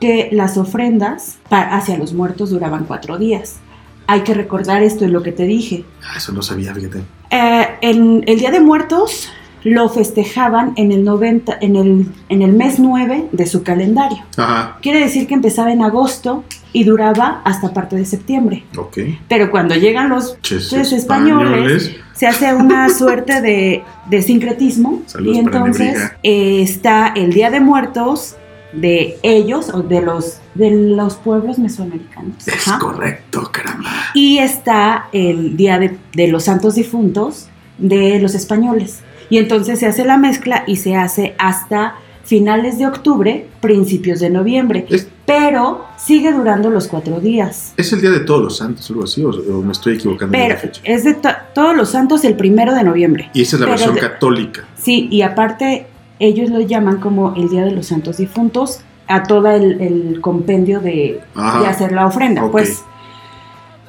que 0.00 0.28
las 0.32 0.56
ofrendas 0.56 1.38
hacia 1.50 1.96
los 1.98 2.12
muertos 2.12 2.50
duraban 2.50 2.84
cuatro 2.84 3.18
días. 3.18 3.60
Hay 4.06 4.20
que 4.20 4.34
recordar 4.34 4.82
esto 4.82 5.04
en 5.04 5.12
lo 5.12 5.22
que 5.22 5.32
te 5.32 5.44
dije. 5.44 5.84
Ah, 6.02 6.14
eso 6.16 6.32
no 6.32 6.42
sabía, 6.42 6.74
fíjate. 6.74 7.02
Eh, 7.30 7.68
en 7.80 8.22
el 8.26 8.38
Día 8.38 8.50
de 8.50 8.60
Muertos 8.60 9.30
lo 9.64 9.88
festejaban 9.88 10.74
en 10.76 10.92
el, 10.92 11.04
90, 11.04 11.56
en 11.60 11.76
el, 11.76 12.06
en 12.28 12.42
el 12.42 12.52
mes 12.52 12.78
9 12.78 13.28
de 13.32 13.46
su 13.46 13.62
calendario. 13.62 14.18
Ajá, 14.36 14.78
Quiere 14.82 15.00
decir 15.00 15.26
que 15.26 15.34
empezaba 15.34 15.72
en 15.72 15.82
agosto 15.82 16.44
y 16.72 16.84
duraba 16.84 17.40
hasta 17.44 17.72
parte 17.72 17.96
de 17.96 18.04
septiembre. 18.04 18.64
ok. 18.76 18.98
Pero 19.28 19.50
cuando 19.50 19.74
llegan 19.74 20.10
los 20.10 20.40
Ches 20.42 20.72
españoles, 20.72 21.96
se 22.12 22.26
hace 22.26 22.54
una 22.54 22.88
suerte 22.98 23.40
de, 23.40 23.82
de 24.10 24.22
sincretismo 24.22 25.02
Saludos 25.06 25.36
y 25.36 25.38
entonces 25.40 26.12
eh, 26.22 26.60
está 26.62 27.08
el 27.16 27.32
Día 27.32 27.50
de 27.50 27.60
Muertos 27.60 28.36
de 28.72 29.18
ellos 29.22 29.70
o 29.72 29.82
de 29.82 30.02
los 30.02 30.38
de 30.54 30.70
los 30.70 31.14
pueblos 31.16 31.58
mesoamericanos. 31.58 32.46
Es 32.46 32.68
Ajá. 32.68 32.78
correcto, 32.78 33.48
caramba. 33.52 33.90
Y 34.14 34.38
está 34.38 35.08
el 35.12 35.56
Día 35.56 35.78
de, 35.78 35.96
de 36.12 36.28
los 36.28 36.44
Santos 36.44 36.74
Difuntos 36.74 37.48
de 37.78 38.18
los 38.20 38.34
españoles. 38.34 39.00
Y 39.30 39.38
entonces 39.38 39.78
se 39.78 39.86
hace 39.86 40.04
la 40.04 40.16
mezcla 40.18 40.64
y 40.66 40.76
se 40.76 40.96
hace 40.96 41.34
hasta 41.38 41.94
finales 42.24 42.78
de 42.78 42.86
octubre, 42.86 43.46
principios 43.60 44.20
de 44.20 44.30
noviembre. 44.30 44.86
Es, 44.88 45.06
Pero 45.26 45.84
sigue 45.98 46.32
durando 46.32 46.70
los 46.70 46.88
cuatro 46.88 47.20
días. 47.20 47.74
es 47.76 47.92
el 47.92 48.00
día 48.00 48.10
de 48.10 48.20
todos 48.20 48.42
los 48.42 48.56
santos, 48.56 48.88
algo 48.90 49.04
así, 49.04 49.22
o, 49.24 49.28
o 49.30 49.62
me 49.62 49.72
estoy 49.72 49.96
equivocando 49.96 50.36
la 50.38 50.56
fecha. 50.56 50.80
es 50.84 51.04
de 51.04 51.14
to- 51.14 51.28
todos 51.54 51.76
los 51.76 51.90
santos 51.90 52.24
el 52.24 52.34
primero 52.34 52.74
de 52.74 52.82
noviembre. 52.82 53.30
Y 53.34 53.42
esa 53.42 53.56
es 53.56 53.60
la 53.60 53.66
pero 53.66 53.76
versión 53.76 53.94
de- 53.94 54.00
católica. 54.00 54.64
Sí, 54.76 55.08
y 55.10 55.20
aparte 55.22 55.86
ellos 56.18 56.48
lo 56.50 56.60
llaman 56.60 56.98
como 56.98 57.34
el 57.34 57.48
Día 57.50 57.62
de 57.64 57.72
los 57.72 57.86
Santos 57.88 58.16
Difuntos 58.18 58.80
a 59.06 59.22
todo 59.24 59.48
el, 59.50 59.80
el 59.82 60.20
compendio 60.22 60.80
de, 60.80 61.20
hacer 61.34 61.92
la 61.92 62.06
ofrenda. 62.06 62.50
Pues, 62.50 62.82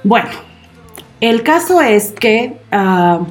bueno, 0.04 0.27
el 1.22 1.42
caso 1.44 1.80
es 1.82 2.12
que 2.12 2.58
ah, 2.72 3.22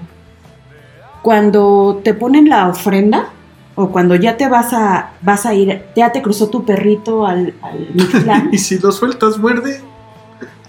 cuando 1.25 2.03
te 2.05 2.13
ponen 2.13 2.51
la 2.51 2.69
ofrenda 2.69 3.31
o 3.77 3.89
cuando 3.89 4.15
ya 4.15 4.37
te 4.37 4.47
vas 4.47 4.75
a, 4.75 5.13
vas 5.23 5.47
a 5.47 5.55
ir, 5.55 5.83
ya 5.97 6.13
te 6.13 6.21
cruzó 6.21 6.51
tu 6.51 6.67
perrito 6.67 7.27
al, 7.27 7.55
al 7.63 7.89
Mictlán, 7.95 8.51
¿Y 8.53 8.59
si 8.59 8.79
lo 8.79 8.93
sueltas, 8.93 9.39
muerde? 9.39 9.81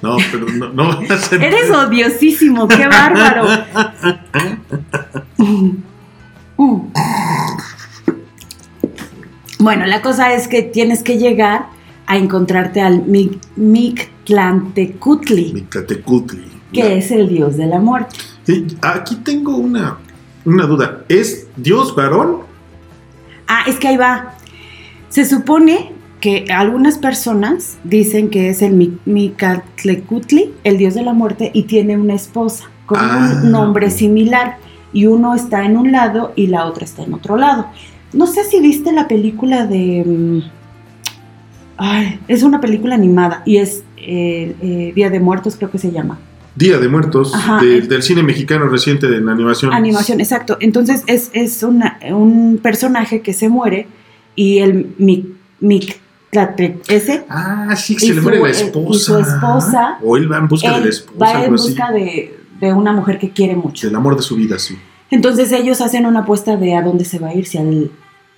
No, 0.01 0.15
pero 0.31 0.47
no, 0.47 0.69
no 0.69 1.01
vas 1.09 1.33
a. 1.33 1.35
Eres 1.35 1.69
odiosísimo, 1.71 2.69
qué 2.69 2.87
bárbaro. 2.87 3.47
Mm. 5.37 5.71
Bueno, 9.59 9.85
la 9.85 10.01
cosa 10.01 10.33
es 10.33 10.47
que 10.47 10.61
tienes 10.61 11.01
que 11.01 11.17
llegar 11.17 11.67
a 12.07 12.17
encontrarte 12.17 12.81
al 12.81 13.03
Mi- 13.03 13.39
Mictlantecutli, 13.55 15.53
Mictlatecutli. 15.53 16.45
que 16.71 16.97
es 16.97 17.09
el 17.11 17.27
dios 17.29 17.57
de 17.57 17.65
la 17.65 17.79
muerte. 17.79 18.15
Sí, 18.45 18.67
Aquí 18.81 19.15
tengo 19.17 19.55
una, 19.57 19.97
una 20.45 20.65
duda. 20.65 21.03
¿Es 21.09 21.47
Dios 21.57 21.95
varón? 21.95 22.37
Ah, 23.47 23.63
es 23.67 23.77
que 23.77 23.87
ahí 23.89 23.97
va. 23.97 24.33
Se 25.09 25.25
supone 25.25 25.91
que 26.21 26.45
algunas 26.51 26.97
personas 26.97 27.77
dicen 27.83 28.29
que 28.29 28.49
es 28.49 28.61
el 28.61 28.73
Mi- 28.73 28.97
Micatlecutli, 29.05 30.53
el 30.63 30.77
dios 30.77 30.93
de 30.95 31.03
la 31.03 31.13
muerte, 31.13 31.51
y 31.53 31.63
tiene 31.63 31.97
una 31.97 32.13
esposa 32.15 32.65
con 32.85 32.97
Ah. 32.99 33.41
un 33.43 33.51
nombre 33.51 33.89
similar. 33.91 34.57
Y 34.93 35.07
uno 35.07 35.35
está 35.35 35.65
en 35.65 35.75
un 35.77 35.91
lado 35.91 36.31
y 36.35 36.47
la 36.47 36.65
otra 36.65 36.85
está 36.85 37.03
en 37.03 37.13
otro 37.13 37.35
lado. 37.37 37.67
No 38.13 38.27
sé 38.27 38.43
si 38.45 38.59
viste 38.61 38.91
la 38.93 39.07
película 39.09 39.65
de... 39.67 40.03
mm, 40.05 40.41
Ay, 41.77 42.19
es 42.29 42.43
una 42.43 42.61
película 42.61 42.95
animada 42.95 43.41
y 43.45 43.57
es 43.57 43.83
eh, 43.97 44.55
eh, 44.61 44.93
Día 44.95 45.09
de 45.09 45.19
Muertos, 45.19 45.57
creo 45.57 45.69
que 45.69 45.77
se 45.79 45.91
llama. 45.91 46.17
Día 46.55 46.77
de 46.77 46.87
Muertos, 46.87 47.33
Ajá, 47.35 47.59
de- 47.61 47.79
es- 47.79 47.89
del 47.89 48.01
cine 48.01 48.23
mexicano 48.23 48.67
reciente 48.69 49.07
de 49.07 49.19
la 49.21 49.33
animación. 49.33 49.73
Animación, 49.73 50.19
exacto. 50.21 50.57
Entonces 50.61 51.03
es, 51.07 51.29
es 51.33 51.63
una- 51.63 51.99
un 52.11 52.59
personaje 52.63 53.21
que 53.21 53.33
se 53.33 53.49
muere 53.49 53.87
y 54.35 54.59
el 54.59 54.95
Mic- 54.99 55.99
ese 56.89 57.23
Ah, 57.29 57.73
sí, 57.77 57.97
se 57.97 58.07
le 58.09 58.15
su- 58.15 58.21
muere 58.21 58.39
la 58.41 58.47
eh, 58.49 58.51
esposa. 58.51 58.89
y 58.91 58.99
su 58.99 59.17
esposa, 59.19 59.97
O 60.03 60.17
él 60.17 60.29
va 60.29 60.37
en 60.37 60.47
busca 60.49 60.77
de 60.77 60.81
la 60.83 60.89
esposa, 60.89 61.17
va 61.33 61.45
en 61.45 61.51
busca 61.51 61.91
de, 61.93 62.37
de 62.59 62.73
una 62.73 62.91
mujer 62.91 63.19
que 63.19 63.29
quiere 63.29 63.55
mucho. 63.55 63.87
Del 63.87 63.95
amor 63.95 64.17
de 64.17 64.21
su 64.21 64.35
vida, 64.35 64.59
sí. 64.59 64.77
Entonces 65.11 65.51
ellos 65.53 65.79
hacen 65.81 66.05
una 66.05 66.21
apuesta 66.21 66.57
de 66.57 66.75
a 66.75 66.81
dónde 66.81 67.05
se 67.05 67.19
va 67.19 67.29
a 67.29 67.33
ir, 67.33 67.45
si 67.47 67.57
al, 67.57 67.89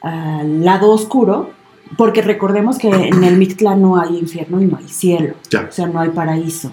al 0.01 0.63
lado 0.63 0.91
oscuro, 0.91 1.49
porque 1.97 2.21
recordemos 2.21 2.77
que 2.77 2.89
en 2.89 3.23
el 3.23 3.37
Mictlán 3.37 3.81
no 3.81 3.99
hay 3.99 4.17
infierno 4.17 4.61
y 4.61 4.65
no 4.65 4.77
hay 4.77 4.87
cielo, 4.89 5.33
Ya. 5.49 5.67
o 5.69 5.71
sea, 5.71 5.87
no 5.87 5.99
hay 5.99 6.09
paraíso. 6.09 6.71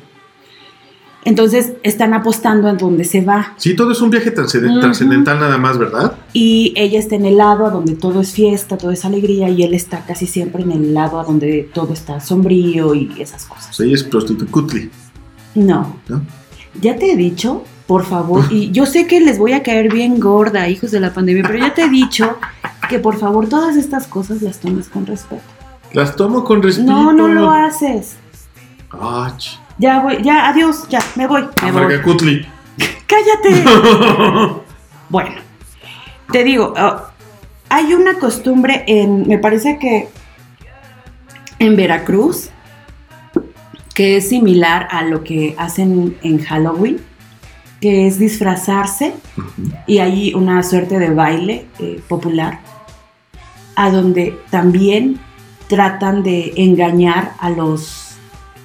Entonces 1.24 1.72
están 1.82 2.12
apostando 2.12 2.68
en 2.68 2.76
dónde 2.76 3.04
se 3.04 3.22
va. 3.22 3.54
Sí, 3.56 3.74
todo 3.74 3.92
es 3.92 4.00
un 4.02 4.10
viaje 4.10 4.30
trascendental 4.30 5.40
nada 5.40 5.56
más, 5.58 5.78
¿verdad? 5.78 6.12
Y 6.34 6.74
ella 6.76 6.98
está 6.98 7.14
en 7.16 7.24
el 7.24 7.38
lado 7.38 7.64
a 7.66 7.70
donde 7.70 7.94
todo 7.94 8.20
es 8.20 8.32
fiesta, 8.32 8.76
todo 8.76 8.90
es 8.90 9.04
alegría, 9.04 9.48
y 9.48 9.62
él 9.62 9.72
está 9.74 10.04
casi 10.04 10.26
siempre 10.26 10.62
en 10.62 10.72
el 10.72 10.92
lado 10.94 11.18
a 11.18 11.24
donde 11.24 11.70
todo 11.72 11.92
está 11.94 12.20
sombrío 12.20 12.94
y 12.94 13.10
esas 13.18 13.46
cosas. 13.46 13.78
Ella 13.80 13.94
es 13.94 14.04
prostitucutli, 14.04 14.90
No, 15.54 15.96
¿no? 16.08 16.22
ya 16.80 16.96
te 16.96 17.12
he 17.12 17.16
dicho, 17.16 17.62
por 17.86 18.04
favor, 18.04 18.44
y 18.50 18.70
yo 18.72 18.84
sé 18.84 19.06
que 19.06 19.20
les 19.20 19.38
voy 19.38 19.52
a 19.52 19.62
caer 19.62 19.92
bien 19.92 20.20
gorda, 20.20 20.68
hijos 20.68 20.90
de 20.90 21.00
la 21.00 21.14
pandemia, 21.14 21.44
pero 21.46 21.58
ya 21.58 21.72
te 21.72 21.82
he 21.84 21.88
dicho 21.88 22.36
que 22.90 22.98
por 22.98 23.16
favor 23.18 23.48
todas 23.48 23.76
estas 23.76 24.06
cosas 24.06 24.42
las 24.42 24.58
tomes 24.60 24.88
con 24.88 25.06
respeto. 25.06 25.42
Las 25.92 26.16
tomo 26.16 26.44
con 26.44 26.62
respeto. 26.62 26.90
No, 26.90 27.12
no 27.12 27.28
lo 27.28 27.50
haces. 27.50 28.16
Ah, 28.90 29.32
ch- 29.38 29.58
Ya 29.78 30.00
voy, 30.00 30.22
ya, 30.22 30.48
adiós, 30.48 30.86
ya, 30.88 31.00
me 31.16 31.26
voy. 31.26 31.42
Me 31.62 31.72
voy. 31.72 31.82
Amargacutli. 31.82 32.46
Cállate. 33.06 34.64
Bueno, 35.10 35.32
te 36.32 36.42
digo, 36.42 36.72
ah, 36.76 37.12
hay 37.68 37.92
una 37.92 38.14
costumbre 38.18 38.84
en, 38.86 39.28
me 39.28 39.38
parece 39.38 39.78
que 39.78 40.08
en 41.58 41.76
Veracruz, 41.76 42.50
que 43.94 44.16
es 44.16 44.30
similar 44.30 44.88
a 44.90 45.02
lo 45.02 45.22
que 45.22 45.54
hacen 45.58 46.16
en 46.22 46.42
Halloween, 46.42 47.00
que 47.80 48.06
es 48.06 48.18
disfrazarse 48.18 49.12
y 49.86 49.98
hay 49.98 50.34
una 50.34 50.62
suerte 50.62 50.98
de 50.98 51.10
baile 51.10 51.66
eh, 51.78 52.02
popular, 52.08 52.60
a 53.76 53.90
donde 53.90 54.36
también 54.50 55.20
tratan 55.68 56.22
de 56.22 56.54
engañar 56.56 57.34
a 57.38 57.50
los 57.50 58.16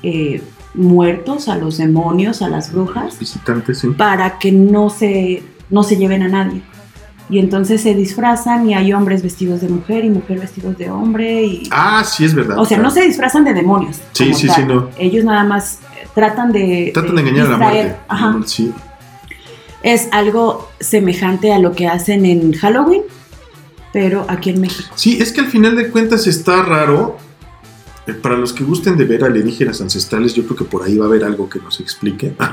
eh, 0.03 0.41
muertos, 0.73 1.47
a 1.49 1.55
los 1.57 1.77
demonios, 1.77 2.41
a 2.41 2.49
las 2.49 2.71
brujas, 2.71 3.17
Visitantes, 3.19 3.79
sí. 3.79 3.87
para 3.89 4.37
que 4.39 4.51
no 4.51 4.89
se, 4.89 5.43
no 5.69 5.83
se 5.83 5.97
lleven 5.97 6.23
a 6.23 6.27
nadie. 6.27 6.61
Y 7.31 7.37
entonces 7.37 7.81
se 7.81 7.93
disfrazan 7.93 8.67
y 8.67 8.73
hay 8.73 8.91
hombres 8.91 9.21
vestidos 9.21 9.61
de 9.61 9.69
mujer 9.69 10.03
y 10.03 10.09
mujer 10.09 10.39
vestidos 10.39 10.77
de 10.79 10.89
hombre. 10.89 11.43
Y, 11.43 11.63
Ah, 11.71 12.03
sí, 12.03 12.25
es 12.25 12.33
verdad. 12.33 12.57
o 12.57 12.65
sea, 12.65 12.79
no 12.79 12.89
se 12.89 13.01
disfrazan 13.01 13.43
de 13.43 13.53
demonios. 13.53 13.97
Sí, 14.13 14.33
sí, 14.33 14.47
tal. 14.47 14.55
sí, 14.55 14.61
no. 14.65 14.89
Ellos 14.97 15.23
nada 15.25 15.43
más 15.43 15.75
eh, 16.01 16.07
tratan 16.15 16.51
de... 16.51 16.89
Tratan 16.93 17.15
de 17.15 17.21
engañar 17.21 17.45
a 17.45 17.49
la 17.51 17.57
muerte. 17.57 17.95
Ajá. 18.07 18.39
Sí. 18.45 18.71
Es 19.83 20.09
algo 20.11 20.69
semejante 20.79 21.53
a 21.53 21.59
lo 21.59 21.73
que 21.73 21.87
hacen 21.87 22.25
en 22.25 22.51
Halloween, 22.53 23.03
pero 23.93 24.25
aquí 24.27 24.49
en 24.49 24.61
México. 24.61 24.89
Sí, 24.95 25.19
es 25.21 25.31
que 25.31 25.41
al 25.41 25.47
final 25.47 25.75
de 25.75 25.89
cuentas 25.89 26.25
está 26.27 26.63
raro. 26.63 27.17
Eh, 28.09 28.13
Para 28.13 28.35
los 28.37 28.53
que 28.53 28.63
gusten 28.63 28.97
de 28.97 29.05
ver 29.05 29.23
alienígenas 29.23 29.81
ancestrales, 29.81 30.33
yo 30.33 30.43
creo 30.45 30.55
que 30.57 30.65
por 30.65 30.83
ahí 30.83 30.97
va 30.97 31.05
a 31.05 31.07
haber 31.07 31.23
algo 31.23 31.49
que 31.49 31.59
nos 31.59 31.79
explique. 31.79 32.33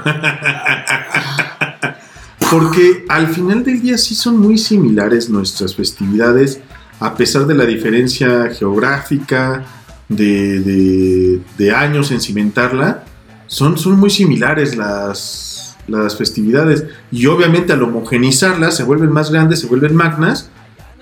Porque 2.50 3.04
al 3.08 3.28
final 3.28 3.64
del 3.64 3.80
día 3.82 3.98
sí 3.98 4.14
son 4.14 4.38
muy 4.38 4.56
similares 4.58 5.28
nuestras 5.30 5.74
festividades, 5.74 6.60
a 7.00 7.14
pesar 7.14 7.46
de 7.46 7.54
la 7.54 7.66
diferencia 7.66 8.48
geográfica, 8.50 9.64
de, 10.08 11.40
de- 11.58 11.72
años 11.74 12.12
en 12.12 12.20
cimentarla, 12.20 13.02
son, 13.48 13.76
son 13.76 13.98
muy 13.98 14.10
similares 14.10 14.76
las, 14.76 15.76
las 15.88 16.16
festividades. 16.16 16.84
Y 17.10 17.26
obviamente 17.26 17.72
al 17.72 17.82
homogenizarlas 17.82 18.76
se 18.76 18.84
vuelven 18.84 19.10
más 19.10 19.32
grandes, 19.32 19.58
se 19.60 19.66
vuelven 19.66 19.96
magnas, 19.96 20.48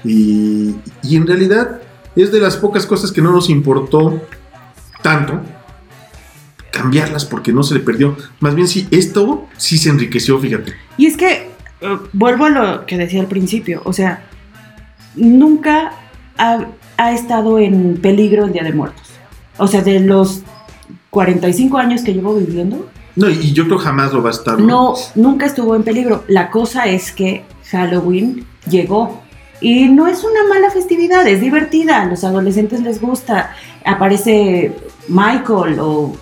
y, 0.04 0.74
y 1.02 1.16
en 1.16 1.26
realidad 1.26 1.80
es 2.16 2.32
de 2.32 2.40
las 2.40 2.56
pocas 2.56 2.86
cosas 2.86 3.12
que 3.12 3.20
no 3.20 3.32
nos 3.32 3.50
importó 3.50 4.22
tanto 5.04 5.38
cambiarlas 6.70 7.26
porque 7.26 7.52
no 7.52 7.62
se 7.62 7.74
le 7.74 7.80
perdió. 7.80 8.16
Más 8.40 8.54
bien 8.54 8.66
sí, 8.66 8.88
esto 8.90 9.46
sí 9.58 9.76
se 9.76 9.90
enriqueció, 9.90 10.38
fíjate. 10.40 10.72
Y 10.96 11.06
es 11.06 11.16
que, 11.18 11.50
eh, 11.82 11.98
vuelvo 12.14 12.46
a 12.46 12.50
lo 12.50 12.86
que 12.86 12.96
decía 12.96 13.20
al 13.20 13.26
principio, 13.28 13.82
o 13.84 13.92
sea, 13.92 14.24
nunca 15.14 15.92
ha, 16.38 16.64
ha 16.96 17.12
estado 17.12 17.58
en 17.58 17.98
peligro 18.00 18.46
el 18.46 18.52
Día 18.52 18.64
de 18.64 18.72
Muertos. 18.72 19.08
O 19.58 19.68
sea, 19.68 19.82
de 19.82 20.00
los 20.00 20.40
45 21.10 21.76
años 21.78 22.02
que 22.02 22.14
llevo 22.14 22.34
viviendo, 22.34 22.88
No, 23.14 23.28
y 23.28 23.52
yo 23.52 23.66
creo 23.66 23.78
jamás 23.78 24.12
lo 24.12 24.22
va 24.22 24.30
a 24.30 24.32
estar. 24.32 24.58
no, 24.58 24.94
nunca 25.14 25.44
estuvo 25.46 25.76
en 25.76 25.82
peligro. 25.84 26.24
La 26.28 26.50
cosa 26.50 26.86
es 26.86 27.12
que 27.12 27.44
Halloween 27.70 28.46
llegó. 28.68 29.22
Y 29.60 29.88
no 29.88 30.08
es 30.08 30.24
una 30.24 30.48
mala 30.48 30.70
festividad, 30.70 31.26
es 31.28 31.40
divertida, 31.40 32.02
a 32.02 32.06
los 32.06 32.24
adolescentes 32.24 32.80
les 32.80 33.00
gusta. 33.00 33.54
Aparece 33.84 34.74
Michael 35.08 35.78
o... 35.80 36.16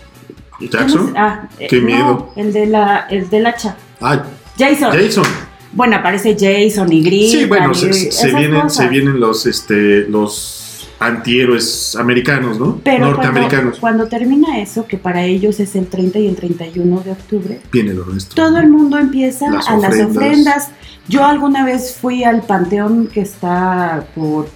¿Jackson? 0.61 0.99
¿cómo 0.99 1.13
se- 1.13 1.19
ah, 1.19 1.49
eh, 1.59 1.67
Qué 1.69 1.81
no, 1.81 1.87
miedo. 1.87 2.33
el, 2.37 2.53
de 2.53 2.67
la, 2.67 3.07
el 3.11 3.29
del 3.29 3.47
hacha. 3.47 3.77
Ah, 4.01 4.23
Jason. 4.59 4.93
Jason. 4.93 5.25
Bueno, 5.73 5.97
aparece 5.97 6.37
Jason 6.39 6.93
y 6.93 7.03
Gris. 7.03 7.33
Sí, 7.33 7.45
bueno, 7.47 7.73
se, 7.75 7.93
se 8.13 8.33
vienen, 8.35 8.69
se 8.71 8.87
vienen 8.89 9.19
los, 9.19 9.47
este, 9.47 10.07
los 10.09 10.89
antihéroes 11.01 11.97
americanos, 11.97 12.61
¿no? 12.61 12.79
Pero 12.85 13.07
Norteamericanos. 13.07 13.79
Cuando, 13.79 14.05
cuando 14.05 14.07
termina 14.09 14.61
eso, 14.61 14.87
que 14.87 14.99
para 14.99 15.25
ellos 15.25 15.59
es 15.59 15.75
el 15.75 15.87
30 15.89 16.19
y 16.21 16.29
el 16.29 16.37
31 16.37 17.01
de 17.01 17.11
octubre, 17.11 17.61
Viene 17.73 17.95
lo 17.95 18.05
nuestro. 18.05 18.37
todo 18.37 18.59
el 18.59 18.69
mundo 18.69 18.99
empieza 18.99 19.51
Las 19.51 19.69
a 19.69 19.77
las 19.79 19.85
ofrendas. 19.95 20.17
ofrendas. 20.17 20.69
Yo 21.09 21.25
alguna 21.25 21.65
vez 21.65 21.97
fui 22.01 22.23
al 22.23 22.43
panteón 22.43 23.09
que 23.09 23.23
está 23.23 24.05
por 24.15 24.49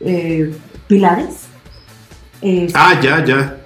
eh, 0.00 0.52
Pilares, 0.88 1.42
eh, 2.42 2.68
Ah, 2.74 2.98
ya, 3.00 3.24
ya. 3.24 3.58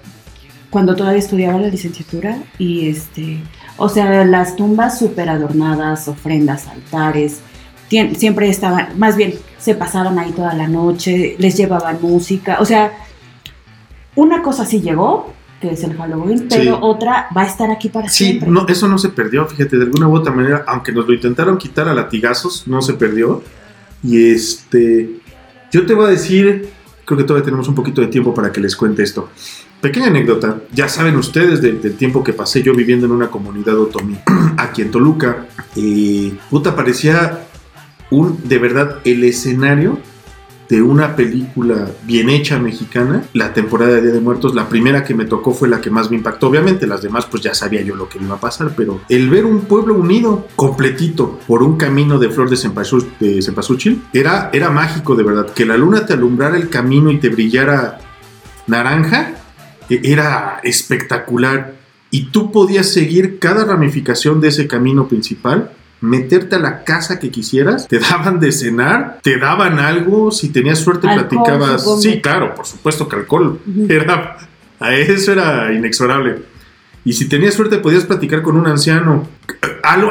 Cuando 0.70 0.94
todavía 0.96 1.18
estudiaba 1.20 1.58
la 1.58 1.68
licenciatura, 1.68 2.38
y 2.58 2.88
este, 2.88 3.38
o 3.76 3.88
sea, 3.88 4.24
las 4.24 4.56
tumbas 4.56 4.98
súper 4.98 5.28
adornadas, 5.30 6.08
ofrendas, 6.08 6.66
altares, 6.68 7.40
siempre 7.88 8.48
estaban, 8.50 8.88
más 8.98 9.16
bien, 9.16 9.34
se 9.58 9.74
pasaban 9.74 10.18
ahí 10.18 10.32
toda 10.32 10.52
la 10.54 10.68
noche, 10.68 11.36
les 11.38 11.56
llevaban 11.56 11.98
música, 12.02 12.58
o 12.60 12.64
sea, 12.64 12.92
una 14.14 14.42
cosa 14.42 14.64
sí 14.66 14.80
llegó, 14.80 15.32
que 15.60 15.70
es 15.72 15.82
el 15.84 15.96
Halloween, 15.96 16.46
pero 16.48 16.62
Sí. 16.62 16.78
otra 16.82 17.28
va 17.36 17.42
a 17.42 17.46
estar 17.46 17.70
aquí 17.70 17.88
para 17.88 18.08
Sí, 18.08 18.24
siempre. 18.26 18.50
no, 18.50 18.66
eso 18.68 18.86
no 18.88 18.98
se 18.98 19.08
perdió, 19.08 19.46
fíjate, 19.46 19.76
de 19.76 19.84
alguna 19.84 20.06
u 20.08 20.14
otra 20.14 20.32
manera, 20.32 20.64
aunque 20.68 20.92
nos 20.92 21.06
lo 21.06 21.14
intentaron 21.14 21.56
quitar 21.58 21.88
a 21.88 21.94
latigazos, 21.94 22.68
no 22.68 22.80
se 22.82 22.94
perdió. 22.94 23.42
Y 24.02 24.30
este, 24.30 25.10
yo 25.72 25.84
te 25.84 25.94
voy 25.94 26.06
a 26.06 26.08
decir, 26.10 26.68
creo 27.04 27.18
que 27.18 27.24
todavía 27.24 27.44
tenemos 27.44 27.66
un 27.68 27.74
poquito 27.74 28.00
de 28.00 28.06
tiempo 28.06 28.32
para 28.34 28.52
que 28.52 28.60
les 28.60 28.76
cuente 28.76 29.02
esto. 29.02 29.30
Pequeña 29.80 30.08
anécdota, 30.08 30.58
ya 30.72 30.88
saben 30.88 31.16
ustedes 31.16 31.62
del, 31.62 31.80
tiempo 31.96 32.24
que 32.24 32.32
pasé 32.32 32.62
yo 32.62 32.74
viviendo 32.74 33.06
en 33.06 33.12
una 33.12 33.28
comunidad 33.28 33.78
otomí, 33.78 34.18
aquí 34.56 34.82
en 34.82 34.90
Toluca, 34.90 35.46
puta, 36.50 36.74
parecía 36.74 37.46
un, 38.10 38.40
de 38.48 38.58
verdad, 38.58 38.98
el 39.04 39.22
escenario 39.22 39.98
de 40.68 40.82
una 40.82 41.16
película 41.16 41.88
bien 42.04 42.28
hecha 42.28 42.58
mexicana, 42.58 43.22
la 43.32 43.54
temporada 43.54 43.92
de 43.92 44.02
Día 44.02 44.10
de 44.12 44.20
Muertos, 44.20 44.54
la 44.54 44.68
primera 44.68 45.02
que 45.02 45.14
me 45.14 45.24
tocó 45.24 45.54
fue 45.54 45.68
la 45.68 45.80
que 45.80 45.88
más 45.90 46.10
me 46.10 46.16
impactó. 46.16 46.48
Obviamente 46.48 46.86
las 46.86 47.00
demás 47.00 47.24
pues 47.24 47.42
ya 47.42 47.54
sabía 47.54 47.80
yo 47.80 47.96
lo 47.96 48.08
que 48.08 48.18
iba 48.18 48.34
a 48.34 48.40
pasar, 48.40 48.72
pero 48.76 49.00
el 49.08 49.30
ver 49.30 49.46
un 49.46 49.62
pueblo 49.62 49.94
unido, 49.94 50.46
completito, 50.56 51.38
por 51.46 51.62
un 51.62 51.78
camino 51.78 52.18
de 52.18 52.28
flor 52.28 52.50
de 52.50 52.56
cempasú- 52.56 53.06
de 53.18 53.40
cempasúchil, 53.40 54.02
era, 54.12 54.50
era 54.52 54.70
mágico 54.70 55.14
de 55.16 55.22
verdad. 55.22 55.46
Que 55.54 55.64
la 55.64 55.76
luna 55.78 56.04
te 56.04 56.12
alumbrara 56.12 56.56
el 56.58 56.68
camino 56.68 57.10
y 57.10 57.18
te 57.18 57.30
brillara 57.30 58.00
naranja, 58.66 59.36
era 59.88 60.60
espectacular. 60.62 61.74
Y 62.10 62.30
tú 62.30 62.50
podías 62.52 62.90
seguir 62.90 63.38
cada 63.38 63.64
ramificación 63.64 64.40
de 64.40 64.48
ese 64.48 64.66
camino 64.66 65.08
principal 65.08 65.72
meterte 66.00 66.56
a 66.56 66.58
la 66.58 66.84
casa 66.84 67.18
que 67.18 67.30
quisieras, 67.30 67.88
te 67.88 67.98
daban 68.10 68.40
de 68.40 68.52
cenar, 68.52 69.18
te 69.22 69.38
daban 69.38 69.78
algo, 69.78 70.30
si 70.30 70.50
tenías 70.50 70.78
suerte 70.78 71.08
Alcohol, 71.08 71.28
platicabas. 71.28 71.82
supongo. 71.82 72.02
Sí, 72.02 72.20
claro, 72.20 72.54
por 72.54 72.66
supuesto 72.66 73.08
que 73.08 73.16
alcohol. 73.16 73.60
Era, 73.88 74.38
a 74.78 74.94
eso 74.94 75.32
era 75.32 75.72
inexorable. 75.72 76.42
Y 77.04 77.12
si 77.14 77.28
tenías 77.28 77.54
suerte 77.54 77.78
podías 77.78 78.04
platicar 78.04 78.42
con 78.42 78.56
un 78.56 78.66
anciano. 78.66 79.26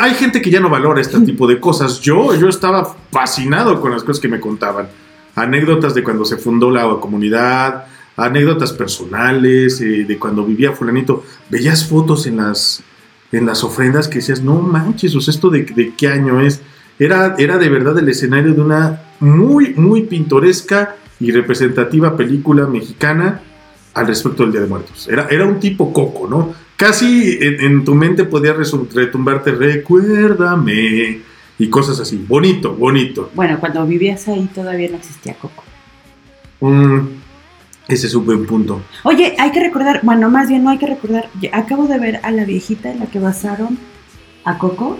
Hay 0.02 0.16
gente 0.16 0.42
que 0.42 0.50
ya 0.50 0.60
no 0.60 0.70
valora 0.70 1.00
este 1.00 1.20
tipo 1.26 1.48
de 1.48 1.60
cosas. 1.60 2.00
Yo, 2.02 2.34
yo 2.36 2.50
estaba 2.50 2.96
fascinado 3.12 3.80
con 3.80 3.92
las 3.92 4.04
cosas 4.04 4.20
que 4.20 4.28
me 4.28 4.40
contaban. 4.40 4.88
Anécdotas 5.36 5.94
de 5.94 6.04
cuando 6.04 6.26
se 6.26 6.38
fundó 6.38 6.72
la 6.72 6.84
comunidad, 7.00 7.86
anécdotas 8.18 8.74
personales, 8.74 9.80
eh, 9.80 10.06
de 10.06 10.18
cuando 10.20 10.44
vivía 10.44 10.74
fulanito. 10.74 11.24
Veías 11.50 11.88
fotos 11.88 12.28
en 12.28 12.38
las, 12.38 12.84
en 13.32 13.46
las 13.46 13.64
ofrendas 13.64 14.08
que 14.08 14.16
decías, 14.16 14.42
no 14.42 14.56
manches, 14.56 15.16
o 15.16 15.22
sea, 15.22 15.32
¿esto 15.32 15.50
de, 15.50 15.64
de 15.64 15.94
qué 15.96 16.08
año 16.10 16.42
es? 16.42 16.62
Era, 17.00 17.36
era 17.38 17.58
de 17.58 17.70
verdad 17.70 17.98
el 18.00 18.10
escenario 18.10 18.54
de 18.54 18.62
una 18.62 19.02
muy, 19.20 19.74
muy 19.76 20.04
pintoresca 20.04 20.96
y 21.20 21.32
representativa 21.32 22.18
película 22.18 22.68
mexicana 22.68 23.42
al 23.94 24.08
respecto 24.08 24.44
del 24.44 24.52
Día 24.52 24.62
de 24.62 24.68
Muertos. 24.68 25.08
Era, 25.08 25.28
era 25.30 25.46
un 25.46 25.60
tipo 25.60 25.94
coco, 25.94 26.28
¿no? 26.28 26.54
Casi 26.76 27.38
en, 27.40 27.62
en 27.62 27.86
tu 27.86 27.96
mente 27.96 28.24
podía 28.24 28.54
retumbarte, 28.54 29.52
recuérdame, 29.52 31.22
y 31.60 31.70
cosas 31.70 32.00
así. 32.00 32.24
Bonito, 32.28 32.74
bonito. 32.76 33.32
Bueno, 33.34 33.60
cuando 33.60 33.86
vivías 33.86 34.28
ahí 34.28 34.48
todavía 34.54 34.90
no 34.90 34.98
existía 34.98 35.36
Coco. 35.36 35.64
Mm, 36.60 37.00
ese 37.88 38.08
es 38.08 38.16
un 38.16 38.26
buen 38.26 38.46
punto. 38.46 38.82
Oye, 39.04 39.36
hay 39.40 39.52
que 39.52 39.60
recordar, 39.60 40.02
bueno, 40.04 40.30
más 40.30 40.50
bien 40.50 40.64
no 40.64 40.70
hay 40.70 40.78
que 40.78 40.88
recordar, 40.88 41.30
acabo 41.52 41.88
de 41.88 42.00
ver 42.00 42.20
a 42.24 42.32
la 42.32 42.46
viejita 42.46 42.92
en 42.92 43.00
la 43.00 43.06
que 43.08 43.20
basaron 43.20 43.78
a 44.44 44.58
Coco. 44.58 45.00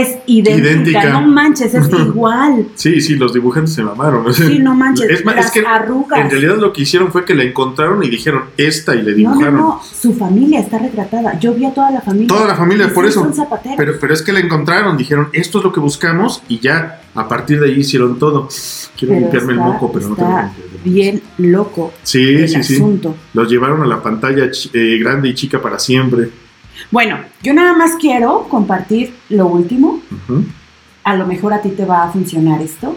Es 0.00 0.18
idéntica, 0.26 0.68
Idéntica. 0.68 1.10
no 1.10 1.20
manches, 1.26 1.74
es 1.74 1.88
igual. 1.90 2.68
Sí, 2.74 3.00
sí, 3.00 3.16
los 3.16 3.32
dibujantes 3.34 3.74
se 3.74 3.82
mamaron. 3.82 4.32
Sí, 4.32 4.58
no 4.58 4.74
manches, 4.74 5.10
Es 5.10 5.24
más, 5.24 5.36
las 5.36 5.46
es 5.46 5.52
que 5.52 5.66
arrugas. 5.66 6.18
En 6.20 6.30
realidad 6.30 6.56
lo 6.56 6.72
que 6.72 6.82
hicieron 6.82 7.12
fue 7.12 7.24
que 7.24 7.34
la 7.34 7.42
encontraron 7.42 8.02
y 8.02 8.08
dijeron 8.08 8.44
esta 8.56 8.94
y 8.94 9.02
le 9.02 9.10
no, 9.10 9.10
no, 9.10 9.16
dibujaron. 9.16 9.56
no, 9.56 9.80
su 9.82 10.14
familia 10.14 10.60
está 10.60 10.78
retratada. 10.78 11.38
Yo 11.38 11.52
vi 11.54 11.66
a 11.66 11.74
toda 11.74 11.90
la 11.90 12.00
familia. 12.00 12.28
Toda 12.28 12.46
la 12.48 12.54
familia, 12.54 12.92
por 12.92 13.04
sí 13.04 13.10
eso. 13.10 13.30
Pero, 13.76 13.94
pero 14.00 14.14
es 14.14 14.22
que 14.22 14.32
la 14.32 14.40
encontraron, 14.40 14.96
dijeron, 14.96 15.28
esto 15.32 15.58
es 15.58 15.64
lo 15.64 15.72
que 15.72 15.80
buscamos 15.80 16.42
y 16.48 16.58
ya, 16.60 17.02
a 17.14 17.28
partir 17.28 17.60
de 17.60 17.66
ahí 17.66 17.80
hicieron 17.80 18.18
todo. 18.18 18.48
Quiero 18.98 19.14
Pero 19.14 19.20
limpiarme 19.20 19.52
está- 19.52 19.64
el 19.66 19.72
moco, 19.72 19.92
pero 19.92 20.08
no 20.08 20.16
tengo 20.16 20.40
bien 20.84 21.22
loco 21.38 21.92
Sí, 22.02 22.34
el 22.34 22.48
sí, 22.48 22.62
sí. 22.62 22.74
asunto. 22.76 23.14
Los 23.34 23.50
llevaron 23.50 23.82
a 23.82 23.86
la 23.86 24.02
pantalla 24.02 24.50
eh, 24.72 24.98
grande 24.98 25.28
y 25.28 25.34
chica 25.34 25.60
para 25.60 25.78
siempre. 25.78 26.28
Bueno, 26.90 27.18
yo 27.42 27.54
nada 27.54 27.74
más 27.74 27.92
quiero 28.00 28.46
compartir 28.48 29.14
lo 29.28 29.46
último. 29.46 30.00
A 31.04 31.16
lo 31.16 31.26
mejor 31.26 31.52
a 31.52 31.62
ti 31.62 31.70
te 31.70 31.84
va 31.84 32.04
a 32.04 32.12
funcionar 32.12 32.62
esto. 32.62 32.96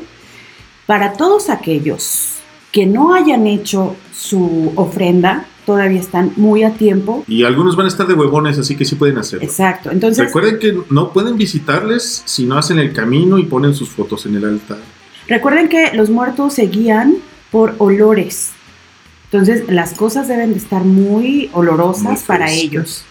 Para 0.86 1.14
todos 1.14 1.50
aquellos 1.50 2.36
que 2.72 2.86
no 2.86 3.14
hayan 3.14 3.48
hecho 3.48 3.96
su 4.14 4.72
ofrenda, 4.76 5.46
todavía 5.66 6.00
están 6.00 6.34
muy 6.36 6.64
a 6.64 6.74
tiempo. 6.74 7.24
Y 7.28 7.44
algunos 7.44 7.76
van 7.76 7.86
a 7.86 7.90
estar 7.90 8.06
de 8.06 8.14
huevones, 8.14 8.60
así 8.60 8.76
que 8.76 8.86
sí 8.86 8.96
pueden 8.96 9.18
hacerlo. 9.18 9.46
Exacto. 9.46 9.92
Entonces, 9.92 10.26
Recuerden 10.26 10.60
que 10.60 10.78
no 10.90 11.12
pueden 11.12 11.38
visitarles 11.38 12.22
si 12.26 12.46
no 12.46 12.58
hacen 12.58 12.78
el 12.80 12.94
camino 12.94 13.38
y 13.38 13.44
ponen 13.44 13.74
sus 13.74 13.90
fotos 13.90 14.26
en 14.26 14.36
el 14.36 14.46
altar. 14.46 14.78
recuerden 15.28 15.70
que 15.70 15.94
los 15.94 16.10
muertos 16.10 16.54
se 16.54 16.68
guían 16.68 17.16
por 17.52 17.76
olores. 17.80 18.52
Entonces, 19.32 19.64
las 19.70 19.94
cosas 19.94 20.28
deben 20.28 20.52
de 20.52 20.60
estar 20.60 20.84
muy 20.84 21.50
olorosas 21.54 22.04
Muy 22.04 22.22
para 22.28 22.52
ellos. 22.52 23.06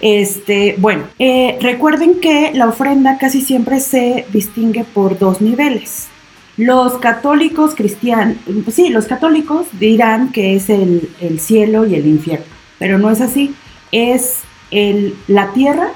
Este, 0.00 0.76
bueno, 0.78 1.04
eh, 1.18 1.58
recuerden 1.60 2.20
que 2.20 2.52
la 2.54 2.68
ofrenda 2.68 3.18
casi 3.18 3.42
siempre 3.42 3.80
se 3.80 4.24
distingue 4.32 4.84
por 4.84 5.18
dos 5.18 5.40
niveles. 5.40 6.08
Los 6.56 6.98
católicos 6.98 7.74
cristianos, 7.74 8.36
sí, 8.72 8.88
los 8.88 9.06
católicos 9.06 9.66
dirán 9.78 10.32
que 10.32 10.56
es 10.56 10.68
el, 10.68 11.10
el 11.20 11.40
cielo 11.40 11.86
y 11.86 11.94
el 11.94 12.06
infierno, 12.06 12.46
pero 12.78 12.98
no 12.98 13.10
es 13.10 13.20
así. 13.20 13.54
Es 13.92 14.40
el, 14.70 15.14
la 15.26 15.52
tierra 15.52 15.90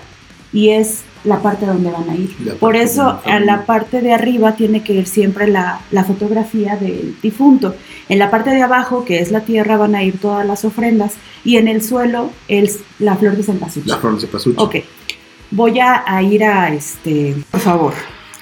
y 0.52 0.70
es 0.70 1.02
la 1.24 1.40
parte 1.40 1.66
donde 1.66 1.90
van 1.90 2.08
a 2.08 2.14
ir. 2.14 2.56
Por 2.60 2.76
eso 2.76 3.20
a 3.24 3.40
la 3.40 3.64
parte 3.66 4.00
de 4.00 4.12
arriba 4.12 4.52
tiene 4.56 4.82
que 4.82 4.92
ir 4.92 5.06
siempre 5.06 5.48
la, 5.48 5.80
la 5.90 6.04
fotografía 6.04 6.76
del 6.76 7.16
difunto. 7.22 7.74
En 8.08 8.18
la 8.18 8.30
parte 8.30 8.50
de 8.50 8.62
abajo, 8.62 9.04
que 9.04 9.20
es 9.20 9.30
la 9.30 9.40
tierra, 9.40 9.76
van 9.76 9.94
a 9.94 10.02
ir 10.02 10.18
todas 10.18 10.46
las 10.46 10.64
ofrendas 10.64 11.14
y 11.44 11.56
en 11.56 11.68
el 11.68 11.82
suelo 11.82 12.30
el, 12.48 12.70
la 12.98 13.16
flor 13.16 13.36
de 13.36 13.42
cempasúchil. 13.42 13.90
La 13.90 13.98
flor 13.98 14.14
de 14.14 14.20
cempasúchil. 14.20 14.60
Ok, 14.60 14.76
voy 15.50 15.80
a, 15.80 16.04
a 16.06 16.22
ir 16.22 16.44
a 16.44 16.72
este, 16.72 17.34
por 17.50 17.60
favor. 17.60 17.94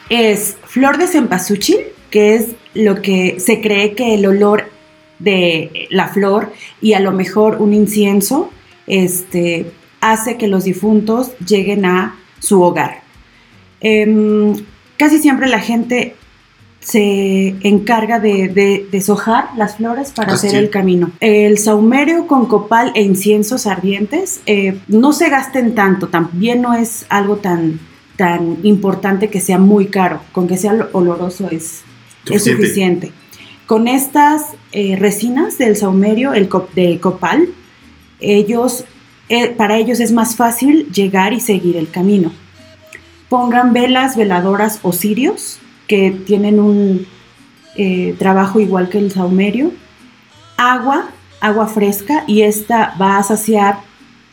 Es 0.08 0.56
flor 0.64 0.98
de 0.98 1.06
cempasúchil, 1.06 1.78
que 2.10 2.34
es 2.34 2.48
lo 2.74 3.00
que 3.00 3.38
se 3.38 3.60
cree 3.60 3.94
que 3.94 4.14
el 4.14 4.26
olor 4.26 4.70
de 5.18 5.86
la 5.90 6.08
flor 6.08 6.52
y 6.80 6.94
a 6.94 7.00
lo 7.00 7.12
mejor 7.12 7.62
un 7.62 7.72
incienso 7.72 8.50
este, 8.88 9.70
hace 10.00 10.36
que 10.36 10.48
los 10.48 10.64
difuntos 10.64 11.30
lleguen 11.46 11.84
a 11.84 12.18
su 12.42 12.60
hogar. 12.62 13.00
Em, 13.80 14.54
casi 14.96 15.18
siempre 15.18 15.48
la 15.48 15.60
gente 15.60 16.16
se 16.80 17.54
encarga 17.62 18.18
de, 18.18 18.48
de 18.48 18.86
deshojar 18.90 19.50
las 19.56 19.76
flores 19.76 20.10
para 20.10 20.32
Ah, 20.32 20.34
hacer 20.34 20.56
el 20.56 20.68
camino. 20.68 21.12
El 21.20 21.58
saumerio 21.58 22.26
con 22.26 22.46
copal 22.46 22.90
e 22.96 23.02
inciensos 23.02 23.66
ardientes 23.68 24.40
eh, 24.46 24.78
no 24.88 25.12
se 25.12 25.28
gasten 25.28 25.76
tanto, 25.76 26.08
también 26.08 26.60
no 26.60 26.74
es 26.74 27.06
algo 27.08 27.36
tan, 27.36 27.78
tan 28.16 28.58
importante 28.64 29.28
que 29.30 29.40
sea 29.40 29.58
muy 29.58 29.86
caro, 29.86 30.20
con 30.32 30.48
que 30.48 30.56
sea 30.56 30.88
oloroso 30.92 31.46
es, 31.50 31.82
es 32.30 32.42
Suficiente. 32.42 32.62
suficiente. 32.62 33.12
Con 33.68 33.86
estas 33.86 34.42
eh, 34.72 34.96
resinas 34.98 35.58
del 35.58 35.76
saumerio, 35.76 36.32
el 36.34 36.48
cop- 36.48 36.72
de 36.74 36.98
copal, 36.98 37.48
ellos, 38.18 38.84
eh, 39.28 39.48
para 39.48 39.76
ellos 39.76 40.00
es 40.00 40.12
más 40.12 40.36
fácil 40.36 40.90
llegar 40.92 41.32
y 41.32 41.40
seguir 41.40 41.76
el 41.76 41.90
camino. 41.90 42.32
Pongan 43.28 43.72
velas, 43.72 44.16
veladoras 44.16 44.80
o 44.82 44.92
cirios, 44.92 45.58
que 45.86 46.10
tienen 46.10 46.60
un 46.60 47.06
eh, 47.76 48.14
trabajo 48.18 48.60
igual 48.60 48.88
que 48.88 48.98
el 48.98 49.10
saumerio. 49.10 49.72
Agua, 50.56 51.10
agua 51.40 51.66
fresca, 51.66 52.24
y 52.26 52.42
esta 52.42 52.94
va 53.00 53.18
a 53.18 53.22
saciar 53.22 53.78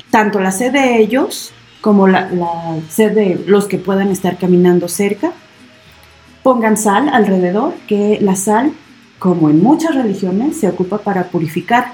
tanto 0.10 0.40
la 0.40 0.52
sed 0.52 0.74
de 0.74 1.00
ellos 1.00 1.54
como 1.82 2.08
la, 2.08 2.30
la 2.32 2.80
sed 2.90 3.14
de 3.14 3.44
los 3.48 3.66
que 3.68 3.78
puedan 3.78 4.10
estar 4.10 4.38
caminando 4.38 4.88
cerca. 4.90 5.32
Pongan 6.44 6.78
sal 6.78 7.10
alrededor, 7.10 7.74
que 7.88 8.18
la 8.22 8.36
sal, 8.36 8.74
como 9.18 9.50
en 9.50 9.62
muchas 9.62 9.96
religiones, 9.96 10.58
se 10.58 10.68
ocupa 10.68 11.00
para 11.00 11.26
purificar. 11.30 11.94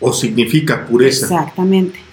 O 0.00 0.12
significa 0.12 0.86
pureza. 0.86 1.26
Exactamente. 1.26 2.03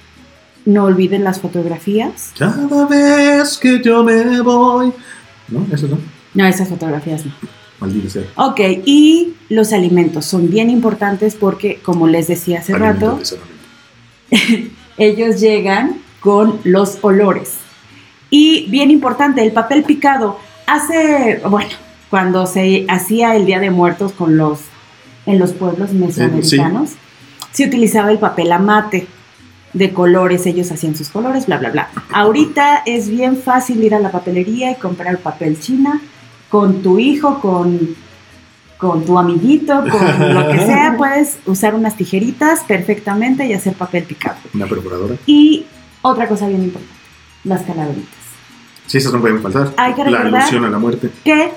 No 0.65 0.85
olviden 0.85 1.23
las 1.23 1.39
fotografías. 1.39 2.33
Cada 2.37 2.85
vez 2.85 3.57
que 3.57 3.81
yo 3.83 4.03
me 4.03 4.41
voy. 4.41 4.93
No, 5.47 5.65
eso 5.71 5.87
no. 5.87 5.97
No, 6.33 6.45
esas 6.45 6.69
fotografías 6.69 7.25
no. 7.25 7.31
Maldita 7.79 8.09
sea. 8.09 8.23
Ok, 8.35 8.59
y 8.85 9.33
los 9.49 9.73
alimentos 9.73 10.25
son 10.25 10.49
bien 10.49 10.69
importantes 10.69 11.35
porque, 11.35 11.79
como 11.83 12.07
les 12.07 12.27
decía 12.27 12.59
hace 12.59 12.73
Alimento 12.73 13.19
rato, 13.19 13.37
ellos 14.97 15.39
llegan 15.39 15.97
con 16.19 16.59
los 16.63 16.99
olores. 17.01 17.55
Y 18.29 18.67
bien 18.69 18.91
importante, 18.91 19.43
el 19.43 19.51
papel 19.51 19.83
picado. 19.83 20.39
Hace, 20.67 21.41
bueno, 21.49 21.71
cuando 22.09 22.45
se 22.45 22.85
hacía 22.87 23.35
el 23.35 23.45
Día 23.45 23.59
de 23.59 23.71
Muertos 23.71 24.13
con 24.13 24.37
los, 24.37 24.59
en 25.25 25.39
los 25.39 25.51
pueblos 25.51 25.91
mesoamericanos, 25.91 26.91
se 27.51 27.65
utilizaba 27.65 28.11
el 28.11 28.19
papel 28.19 28.51
amate 28.51 29.07
de 29.73 29.91
colores, 29.93 30.45
ellos 30.45 30.71
hacían 30.71 30.95
sus 30.95 31.09
colores, 31.09 31.45
bla, 31.45 31.57
bla, 31.57 31.69
bla. 31.69 31.89
Ahorita 32.13 32.83
es 32.85 33.09
bien 33.09 33.37
fácil 33.37 33.83
ir 33.83 33.95
a 33.95 33.99
la 33.99 34.11
papelería 34.11 34.71
y 34.71 34.75
comprar 34.75 35.17
papel 35.19 35.59
china 35.59 36.01
con 36.49 36.81
tu 36.81 36.99
hijo, 36.99 37.39
con, 37.39 37.95
con 38.77 39.05
tu 39.05 39.17
amiguito, 39.17 39.83
con 39.89 40.33
lo 40.33 40.49
que 40.49 40.57
sea, 40.59 40.95
puedes 40.97 41.37
usar 41.45 41.75
unas 41.75 41.95
tijeritas 41.95 42.61
perfectamente 42.61 43.45
y 43.45 43.53
hacer 43.53 43.73
papel 43.73 44.03
picado. 44.03 44.37
Una 44.53 44.67
perforadora. 44.67 45.15
Y 45.25 45.65
otra 46.01 46.27
cosa 46.27 46.47
bien 46.47 46.63
importante, 46.63 46.95
las 47.45 47.61
calaveritas. 47.61 48.15
Sí, 48.87 48.97
esas 48.97 49.13
no 49.13 49.21
pueden 49.21 49.41
faltar. 49.41 49.71
Hay 49.77 49.93
que 49.93 50.03
La 50.03 50.19
recordar- 50.23 50.41
alusión 50.41 50.65
a 50.65 50.69
la 50.69 50.77
muerte. 50.79 51.09
Que 51.23 51.51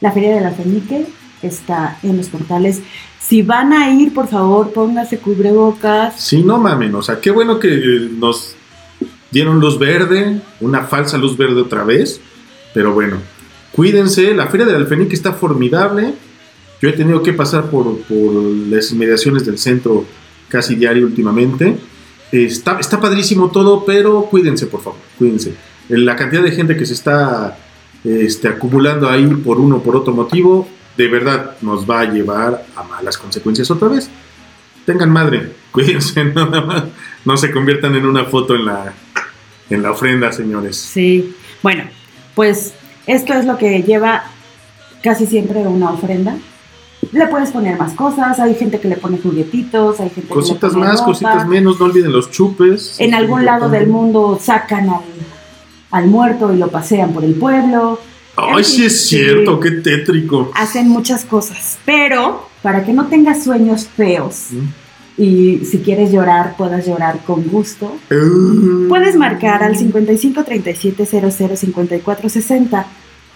la 0.00 0.10
Feria 0.10 0.34
del 0.34 1.06
está 1.42 1.98
en 2.02 2.16
los 2.16 2.28
portales. 2.28 2.80
Si 3.26 3.40
van 3.42 3.72
a 3.72 3.90
ir, 3.90 4.12
por 4.12 4.28
favor, 4.28 4.72
pónganse 4.72 5.18
cubrebocas. 5.18 6.20
Sí, 6.20 6.42
no 6.42 6.58
mamen. 6.58 6.94
O 6.94 7.02
sea, 7.02 7.20
qué 7.20 7.30
bueno 7.30 7.58
que 7.58 7.68
eh, 7.72 8.10
nos 8.18 8.54
dieron 9.30 9.60
luz 9.60 9.78
verde, 9.78 10.40
una 10.60 10.84
falsa 10.84 11.16
luz 11.16 11.36
verde 11.36 11.62
otra 11.62 11.84
vez. 11.84 12.20
Pero 12.74 12.92
bueno, 12.92 13.16
cuídense. 13.72 14.34
La 14.34 14.48
Feria 14.48 14.66
del 14.66 14.76
Alfenique 14.76 15.14
está 15.14 15.32
formidable. 15.32 16.14
Yo 16.82 16.88
he 16.90 16.92
tenido 16.92 17.22
que 17.22 17.32
pasar 17.32 17.70
por, 17.70 17.98
por 18.02 18.34
las 18.34 18.92
inmediaciones 18.92 19.46
del 19.46 19.56
centro 19.58 20.04
casi 20.48 20.74
diario 20.74 21.06
últimamente. 21.06 21.78
Está, 22.30 22.78
está 22.78 23.00
padrísimo 23.00 23.50
todo, 23.50 23.84
pero 23.86 24.26
cuídense, 24.26 24.66
por 24.66 24.82
favor. 24.82 24.98
Cuídense. 25.18 25.54
la 25.88 26.14
cantidad 26.14 26.42
de 26.42 26.50
gente 26.50 26.76
que 26.76 26.84
se 26.84 26.92
está 26.92 27.56
este, 28.04 28.48
acumulando 28.48 29.08
ahí 29.08 29.26
por 29.26 29.58
uno 29.58 29.76
o 29.76 29.82
por 29.82 29.96
otro 29.96 30.12
motivo, 30.12 30.68
de 30.96 31.08
verdad 31.08 31.56
nos 31.60 31.88
va 31.88 32.00
a 32.00 32.04
llevar 32.04 32.64
a 32.76 32.82
malas 32.82 33.18
consecuencias 33.18 33.70
otra 33.70 33.88
vez. 33.88 34.08
Tengan 34.86 35.10
madre, 35.10 35.52
cuídense 35.72 36.24
nada 36.24 36.60
más. 36.60 36.84
No 37.24 37.36
se 37.36 37.50
conviertan 37.50 37.94
en 37.96 38.06
una 38.06 38.24
foto 38.24 38.54
en 38.54 38.66
la, 38.66 38.92
en 39.70 39.82
la 39.82 39.92
ofrenda, 39.92 40.32
señores. 40.32 40.76
Sí, 40.76 41.34
bueno, 41.62 41.84
pues 42.34 42.74
esto 43.06 43.34
es 43.34 43.44
lo 43.46 43.56
que 43.56 43.82
lleva 43.82 44.24
casi 45.02 45.26
siempre 45.26 45.60
una 45.60 45.90
ofrenda. 45.90 46.36
Le 47.12 47.26
puedes 47.26 47.50
poner 47.50 47.78
más 47.78 47.92
cosas, 47.92 48.40
hay 48.40 48.54
gente 48.54 48.80
que 48.80 48.88
le 48.88 48.96
pone 48.96 49.18
juguetitos, 49.18 50.00
hay 50.00 50.10
gente 50.10 50.32
Cositas 50.32 50.72
que 50.72 50.78
le 50.78 50.84
pone 50.84 50.86
más, 50.86 51.00
ropa. 51.00 51.06
cositas 51.06 51.46
menos, 51.46 51.78
no 51.78 51.86
olviden 51.86 52.12
los 52.12 52.30
chupes. 52.30 52.96
En 52.98 53.14
algún 53.14 53.44
lado 53.44 53.68
del 53.68 53.86
mundo 53.88 54.38
sacan 54.40 54.88
al, 54.88 55.02
al 55.90 56.06
muerto 56.06 56.52
y 56.52 56.56
lo 56.56 56.68
pasean 56.68 57.12
por 57.12 57.24
el 57.24 57.34
pueblo. 57.34 58.00
Ay, 58.36 58.64
sí 58.64 58.84
es 58.84 59.02
Sí. 59.08 59.16
cierto, 59.16 59.60
qué 59.60 59.70
tétrico. 59.70 60.50
Hacen 60.54 60.88
muchas 60.88 61.24
cosas, 61.24 61.78
pero 61.84 62.48
para 62.62 62.84
que 62.84 62.92
no 62.92 63.06
tengas 63.06 63.44
sueños 63.44 63.86
feos 63.96 64.48
y 65.16 65.58
si 65.64 65.78
quieres 65.78 66.10
llorar, 66.10 66.56
puedas 66.56 66.86
llorar 66.86 67.20
con 67.26 67.44
gusto, 67.44 67.96
Uh. 68.10 68.88
Puedes 68.88 69.14
marcar 69.16 69.62
al 69.62 69.76
55 69.76 70.42
37 70.44 71.06
00 71.06 71.56
54 71.56 72.28
60. 72.28 72.86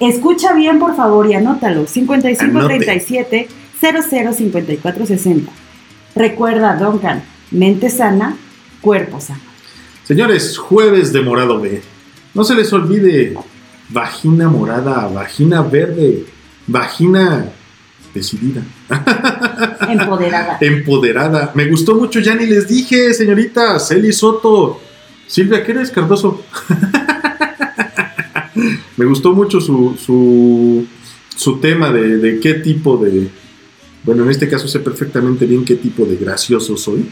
Escucha 0.01 0.53
bien, 0.55 0.79
por 0.79 0.97
favor, 0.97 1.27
y 1.29 1.35
anótalo. 1.35 1.87
55 1.87 2.59
Anote. 2.59 2.75
37 2.79 3.49
00 3.81 4.33
54 4.33 5.07
60. 5.07 5.53
Recuerda, 6.17 6.77
Duncan, 6.77 7.23
mente 7.53 7.91
sana, 7.91 8.37
cuerpo 8.81 9.21
sano. 9.21 9.41
Señores, 10.05 10.57
jueves 10.59 11.13
de 11.13 11.21
morado 11.23 11.61
B. 11.61 11.83
No 12.35 12.43
se 12.45 12.55
les 12.55 12.73
olvide, 12.73 13.35
vagina 13.89 14.49
morada, 14.49 15.09
vagina 15.09 15.63
verde, 15.63 16.25
vagina 16.67 17.51
decidida, 18.15 18.63
Empoderada. 19.89 20.59
empoderada. 20.63 21.53
Me 21.55 21.67
gustó 21.69 21.95
mucho, 21.95 22.21
ya 22.21 22.35
ni 22.35 22.47
les 22.47 22.67
dije, 22.67 23.13
señorita 23.15 23.79
Celi 23.79 24.13
Soto. 24.13 24.81
Silvia, 25.27 25.63
¿qué 25.65 25.73
eres, 25.73 25.91
Cardoso? 25.91 26.43
Me 28.97 29.05
gustó 29.05 29.33
mucho 29.33 29.61
su, 29.61 29.97
su, 29.97 30.87
su 31.37 31.59
tema 31.61 31.91
de, 31.93 32.17
de 32.17 32.41
qué 32.41 32.55
tipo 32.55 32.97
de... 32.97 33.29
Bueno, 34.03 34.25
en 34.25 34.31
este 34.31 34.49
caso 34.49 34.67
sé 34.67 34.81
perfectamente 34.81 35.47
bien 35.47 35.65
qué 35.65 35.77
tipo 35.77 36.05
de 36.05 36.17
gracioso 36.17 36.77
soy. 36.77 37.09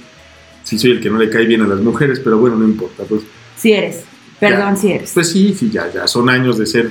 Sí, 0.65 0.79
soy 0.79 0.93
el 0.93 1.01
que 1.01 1.11
no 1.11 1.19
le 1.19 1.31
cae 1.31 1.47
bien 1.47 1.63
a 1.63 1.67
las 1.69 1.79
mujeres, 1.81 2.21
pero 2.21 2.39
bueno, 2.39 2.57
no 2.57 2.65
importa. 2.65 3.05
Pues 3.05 3.23
Si 3.57 3.73
eres. 3.73 4.03
Perdón, 4.41 4.75
Ya. 4.75 4.81
si 4.81 4.93
eres. 4.93 5.11
Pues 5.15 5.31
sí, 5.31 5.55
sí, 5.59 5.71
ya, 5.71 5.91
ya 5.93 6.07
son 6.07 6.29
años 6.29 6.59
de 6.59 6.67
ser 6.67 6.91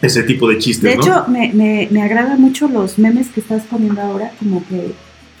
ese 0.00 0.22
tipo 0.22 0.48
de 0.48 0.58
chistes, 0.58 0.84
de 0.90 0.96
¿no? 0.96 1.02
hecho, 1.02 1.24
me, 1.28 1.52
me, 1.52 1.88
me 1.90 2.02
agradan 2.02 2.40
mucho 2.40 2.68
los 2.68 2.98
memes 2.98 3.28
que 3.28 3.40
estás 3.40 3.62
poniendo 3.64 4.00
ahora, 4.00 4.30
como 4.38 4.64
que 4.68 4.92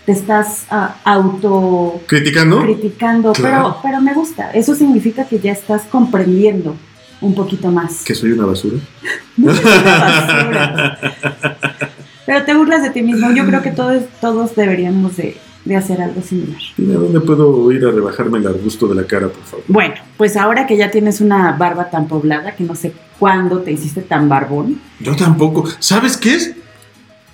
te 0.04 0.12
estás 0.12 0.64
ah, 0.70 0.96
auto 1.04 2.00
Criticando. 2.06 2.62
criticando, 2.62 3.32
Claro. 3.32 3.76
pero, 3.82 3.94
pero 3.94 4.00
me 4.02 4.14
gusta. 4.14 4.50
Eso 4.52 4.74
significa 4.74 5.24
que 5.28 5.38
ya 5.38 5.52
estás 5.52 5.82
comprendiendo 5.82 6.74
un 7.20 7.34
poquito 7.34 7.70
más. 7.70 8.04
Que 8.04 8.14
soy 8.14 8.32
una 8.32 8.46
basura. 8.46 8.78
No 9.36 9.52
es 9.52 9.60
una 9.60 9.82
basura. 9.98 10.98
Pero 12.26 12.44
te 12.44 12.54
burlas 12.54 12.82
de 12.82 12.90
ti 12.90 13.02
mismo. 13.02 13.30
Yo 13.32 13.46
creo 13.46 13.62
que 13.62 13.70
todos, 13.70 14.02
todos 14.20 14.54
deberíamos 14.54 15.16
de, 15.16 15.36
de 15.68 15.76
hacer 15.76 16.00
algo 16.00 16.22
similar. 16.22 16.60
Dime 16.76 16.94
a 16.94 16.98
dónde 16.98 17.20
puedo 17.20 17.70
ir 17.70 17.84
a 17.84 17.90
rebajarme 17.90 18.38
el 18.38 18.46
arbusto 18.46 18.88
de 18.88 18.94
la 18.94 19.06
cara, 19.06 19.28
por 19.28 19.42
favor. 19.44 19.64
Bueno, 19.68 19.94
pues 20.16 20.36
ahora 20.36 20.66
que 20.66 20.78
ya 20.78 20.90
tienes 20.90 21.20
una 21.20 21.52
barba 21.52 21.90
tan 21.90 22.08
poblada, 22.08 22.56
que 22.56 22.64
no 22.64 22.74
sé 22.74 22.94
cuándo 23.18 23.58
te 23.60 23.72
hiciste 23.72 24.00
tan 24.00 24.28
barbón, 24.30 24.80
Yo 24.98 25.14
tampoco. 25.14 25.68
¿Sabes 25.78 26.16
qué 26.16 26.34
es? 26.34 26.54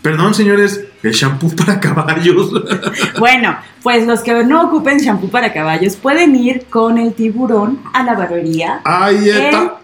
Perdón, 0.02 0.34
señores, 0.34 0.84
el 1.02 1.12
shampoo 1.12 1.50
para 1.54 1.78
caballos. 1.78 2.50
Bueno, 3.18 3.56
pues 3.82 4.04
los 4.06 4.20
que 4.20 4.44
no 4.44 4.66
ocupen 4.66 4.98
shampoo 4.98 5.28
para 5.30 5.52
caballos 5.52 5.94
pueden 5.94 6.34
ir 6.34 6.66
con 6.68 6.98
el 6.98 7.14
tiburón 7.14 7.78
a 7.92 8.02
la 8.02 8.14
barbería 8.14 8.80
Ahí 8.84 9.28
está. 9.30 9.78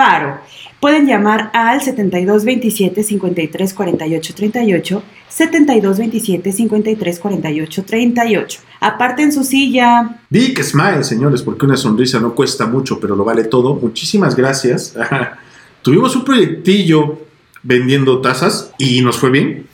Faro. 0.00 0.38
Pueden 0.80 1.06
llamar 1.06 1.50
al 1.52 1.82
7227 1.82 3.02
53 3.02 3.74
48 3.74 4.34
38, 4.34 5.02
7227 5.28 6.52
53 6.52 7.18
48 7.18 7.84
38. 7.84 8.60
Aparten 8.80 9.30
su 9.30 9.44
silla. 9.44 10.20
Big 10.30 10.58
Smile, 10.64 11.04
señores, 11.04 11.42
porque 11.42 11.66
una 11.66 11.76
sonrisa 11.76 12.18
no 12.18 12.34
cuesta 12.34 12.64
mucho, 12.64 12.98
pero 12.98 13.14
lo 13.14 13.24
vale 13.24 13.44
todo. 13.44 13.74
Muchísimas 13.74 14.34
gracias. 14.34 14.94
Tuvimos 15.82 16.16
un 16.16 16.24
proyectillo 16.24 17.18
vendiendo 17.62 18.22
tazas 18.22 18.72
y 18.78 19.02
nos 19.02 19.18
fue 19.18 19.28
bien. 19.30 19.66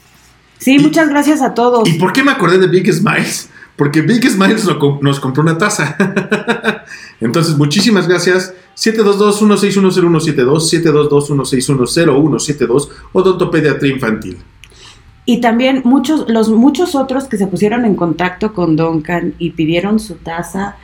Sí, 0.58 0.74
Y- 0.74 0.78
muchas 0.80 1.08
gracias 1.08 1.40
a 1.40 1.54
todos. 1.54 1.88
¿Y 1.88 2.00
por 2.00 2.12
qué 2.12 2.24
me 2.24 2.32
acordé 2.32 2.58
de 2.58 2.66
Big 2.66 2.92
Smiles? 2.92 3.48
Porque 3.76 4.00
Big 4.00 4.28
Smiles 4.28 4.64
nos 5.02 5.20
compró 5.20 5.44
una 5.44 5.56
taza. 5.56 5.96
Entonces, 7.20 7.56
muchísimas 7.56 8.06
gracias. 8.08 8.52
722-1610172, 8.76 10.60
722-1610172, 11.84 12.88
Odontopediatría 13.12 13.92
Infantil. 13.94 14.38
Y 15.24 15.40
también 15.40 15.82
muchos, 15.84 16.28
los 16.28 16.48
muchos 16.50 16.94
otros 16.94 17.24
que 17.24 17.36
se 17.36 17.46
pusieron 17.48 17.84
en 17.84 17.96
contacto 17.96 18.52
con 18.54 18.76
Duncan 18.76 19.34
y 19.38 19.50
pidieron 19.50 19.98
su 19.98 20.14
taza, 20.14 20.76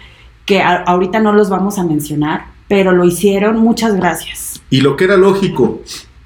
que 0.46 0.60
a- 0.60 0.82
ahorita 0.82 1.20
no 1.20 1.32
los 1.32 1.48
vamos 1.48 1.78
a 1.78 1.84
mencionar, 1.84 2.46
pero 2.66 2.90
lo 2.92 3.04
hicieron. 3.04 3.58
Muchas 3.58 3.94
gracias. 3.94 4.60
Y 4.70 4.80
lo 4.80 4.96
que 4.96 5.04
era 5.04 5.16
lógico, 5.16 5.82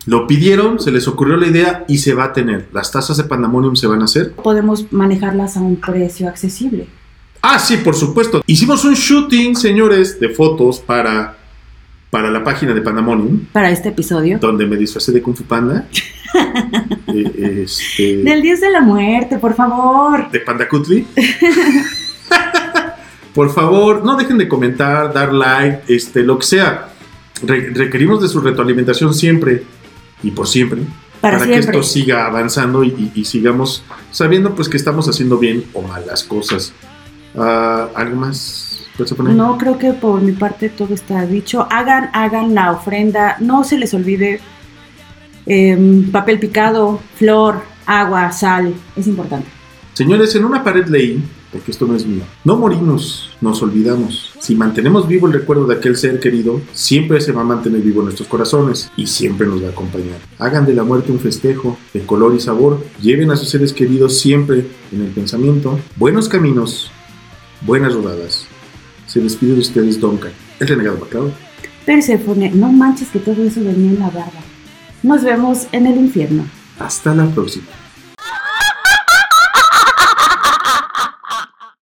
lo 0.06 0.26
pidieron, 0.26 0.78
se 0.80 0.92
les 0.92 1.06
ocurrió 1.08 1.36
la 1.36 1.46
idea 1.48 1.84
y 1.88 1.98
se 1.98 2.14
va 2.14 2.24
a 2.24 2.32
tener. 2.32 2.68
Las 2.72 2.90
tazas 2.90 3.18
de 3.18 3.24
Pandemonium 3.24 3.76
se 3.76 3.86
van 3.86 4.00
a 4.00 4.04
hacer. 4.04 4.32
Podemos 4.32 4.90
manejarlas 4.92 5.56
a 5.58 5.60
un 5.60 5.76
precio 5.76 6.28
accesible. 6.28 6.86
Ah, 7.48 7.58
sí, 7.60 7.76
por 7.76 7.94
supuesto. 7.94 8.42
Hicimos 8.44 8.84
un 8.84 8.94
shooting, 8.94 9.54
señores, 9.54 10.18
de 10.18 10.30
fotos 10.30 10.80
para, 10.80 11.36
para 12.10 12.28
la 12.30 12.42
página 12.42 12.74
de 12.74 12.80
Pandemonium, 12.80 13.46
Para 13.52 13.70
este 13.70 13.90
episodio. 13.90 14.38
donde 14.40 14.66
me 14.66 14.76
disfracé 14.76 15.12
de 15.12 15.22
Kung 15.22 15.36
Fu 15.36 15.44
Panda. 15.44 15.86
Eh, 17.08 17.62
este, 17.64 18.16
Del 18.18 18.42
Dios 18.42 18.60
de 18.60 18.68
la 18.70 18.80
Muerte, 18.82 19.38
por 19.38 19.54
favor. 19.54 20.28
de 20.30 20.40
Pandacutli. 20.40 21.06
Por 23.34 23.52
favor, 23.54 24.02
no 24.04 24.16
dejen 24.16 24.38
de 24.38 24.48
comentar, 24.48 25.12
dar 25.12 25.32
like, 25.32 25.82
este, 25.94 26.22
lo 26.22 26.38
que 26.38 26.46
sea. 26.46 26.88
Re- 27.42 27.70
requerimos 27.74 28.20
de 28.22 28.28
su 28.28 28.40
retroalimentación 28.40 29.12
siempre 29.14 29.62
y 30.22 30.30
por 30.30 30.48
siempre. 30.48 30.80
Para, 31.20 31.44
que 31.44 31.54
esto 31.56 31.82
siga 31.82 32.26
avanzando 32.26 32.82
y, 32.82 32.88
y- 32.88 33.12
y 33.20 33.24
sigamos 33.26 33.82
sabiendo 34.10 34.54
pues 34.54 34.68
que 34.70 34.76
estamos 34.78 35.06
haciendo 35.08 35.36
bien 35.38 35.64
o 35.74 35.82
mal 35.82 36.04
las 36.06 36.24
cosas. 36.24 36.72
Ah, 37.36 37.88
¿Algo 37.94 38.16
más? 38.16 38.66
No 39.34 39.58
creo 39.58 39.78
que 39.78 39.92
por 39.92 40.22
mi 40.22 40.32
parte 40.32 40.70
todo 40.70 40.94
está 40.94 41.26
dicho. 41.26 41.66
Hagan, 41.70 42.08
hagan 42.14 42.54
la 42.54 42.72
ofrenda. 42.72 43.36
No 43.40 43.62
se 43.62 43.78
les 43.78 43.92
olvide 43.92 44.40
em, 45.44 46.10
papel 46.10 46.38
picado, 46.38 47.00
flor, 47.16 47.60
agua, 47.84 48.32
sal. 48.32 48.72
Es 48.96 49.06
importante. 49.06 49.48
Señores, 49.92 50.34
en 50.34 50.44
una 50.44 50.62
pared 50.62 50.86
leí, 50.86 51.22
porque 51.50 51.70
esto 51.70 51.86
no 51.86 51.96
es 51.96 52.06
mío, 52.06 52.22
no 52.44 52.56
morimos, 52.56 53.30
nos 53.40 53.62
olvidamos. 53.62 54.34
Si 54.40 54.54
mantenemos 54.54 55.08
vivo 55.08 55.26
el 55.26 55.32
recuerdo 55.32 55.66
de 55.66 55.76
aquel 55.76 55.96
ser 55.96 56.20
querido, 56.20 56.60
siempre 56.72 57.18
se 57.20 57.32
va 57.32 57.40
a 57.40 57.44
mantener 57.44 57.80
vivo 57.80 58.00
en 58.00 58.06
nuestros 58.06 58.28
corazones 58.28 58.90
y 58.96 59.06
siempre 59.06 59.46
nos 59.46 59.62
va 59.62 59.68
a 59.68 59.70
acompañar. 59.70 60.18
Hagan 60.38 60.66
de 60.66 60.74
la 60.74 60.84
muerte 60.84 61.12
un 61.12 61.18
festejo 61.18 61.78
de 61.94 62.00
color 62.00 62.34
y 62.34 62.40
sabor, 62.40 62.84
lleven 63.00 63.30
a 63.30 63.36
sus 63.36 63.48
seres 63.48 63.72
queridos 63.72 64.18
siempre 64.20 64.66
en 64.92 65.00
el 65.00 65.08
pensamiento. 65.08 65.78
Buenos 65.96 66.28
caminos, 66.28 66.90
buenas 67.66 67.92
rodadas. 67.94 68.46
Se 69.06 69.20
despide 69.20 69.54
de 69.54 69.60
ustedes 69.60 70.00
Duncan, 70.00 70.32
el 70.60 70.68
renegado 70.68 70.98
Macao. 70.98 71.32
Perséfone, 71.84 72.50
no 72.50 72.72
manches 72.72 73.08
que 73.08 73.18
todo 73.18 73.42
eso 73.44 73.62
venía 73.62 73.90
en 73.90 73.98
la 73.98 74.06
barba. 74.06 74.40
Nos 75.02 75.22
vemos 75.22 75.66
en 75.72 75.86
el 75.86 75.96
infierno. 75.98 76.46
Hasta 76.78 77.14
la 77.14 77.26
próxima. 77.26 77.66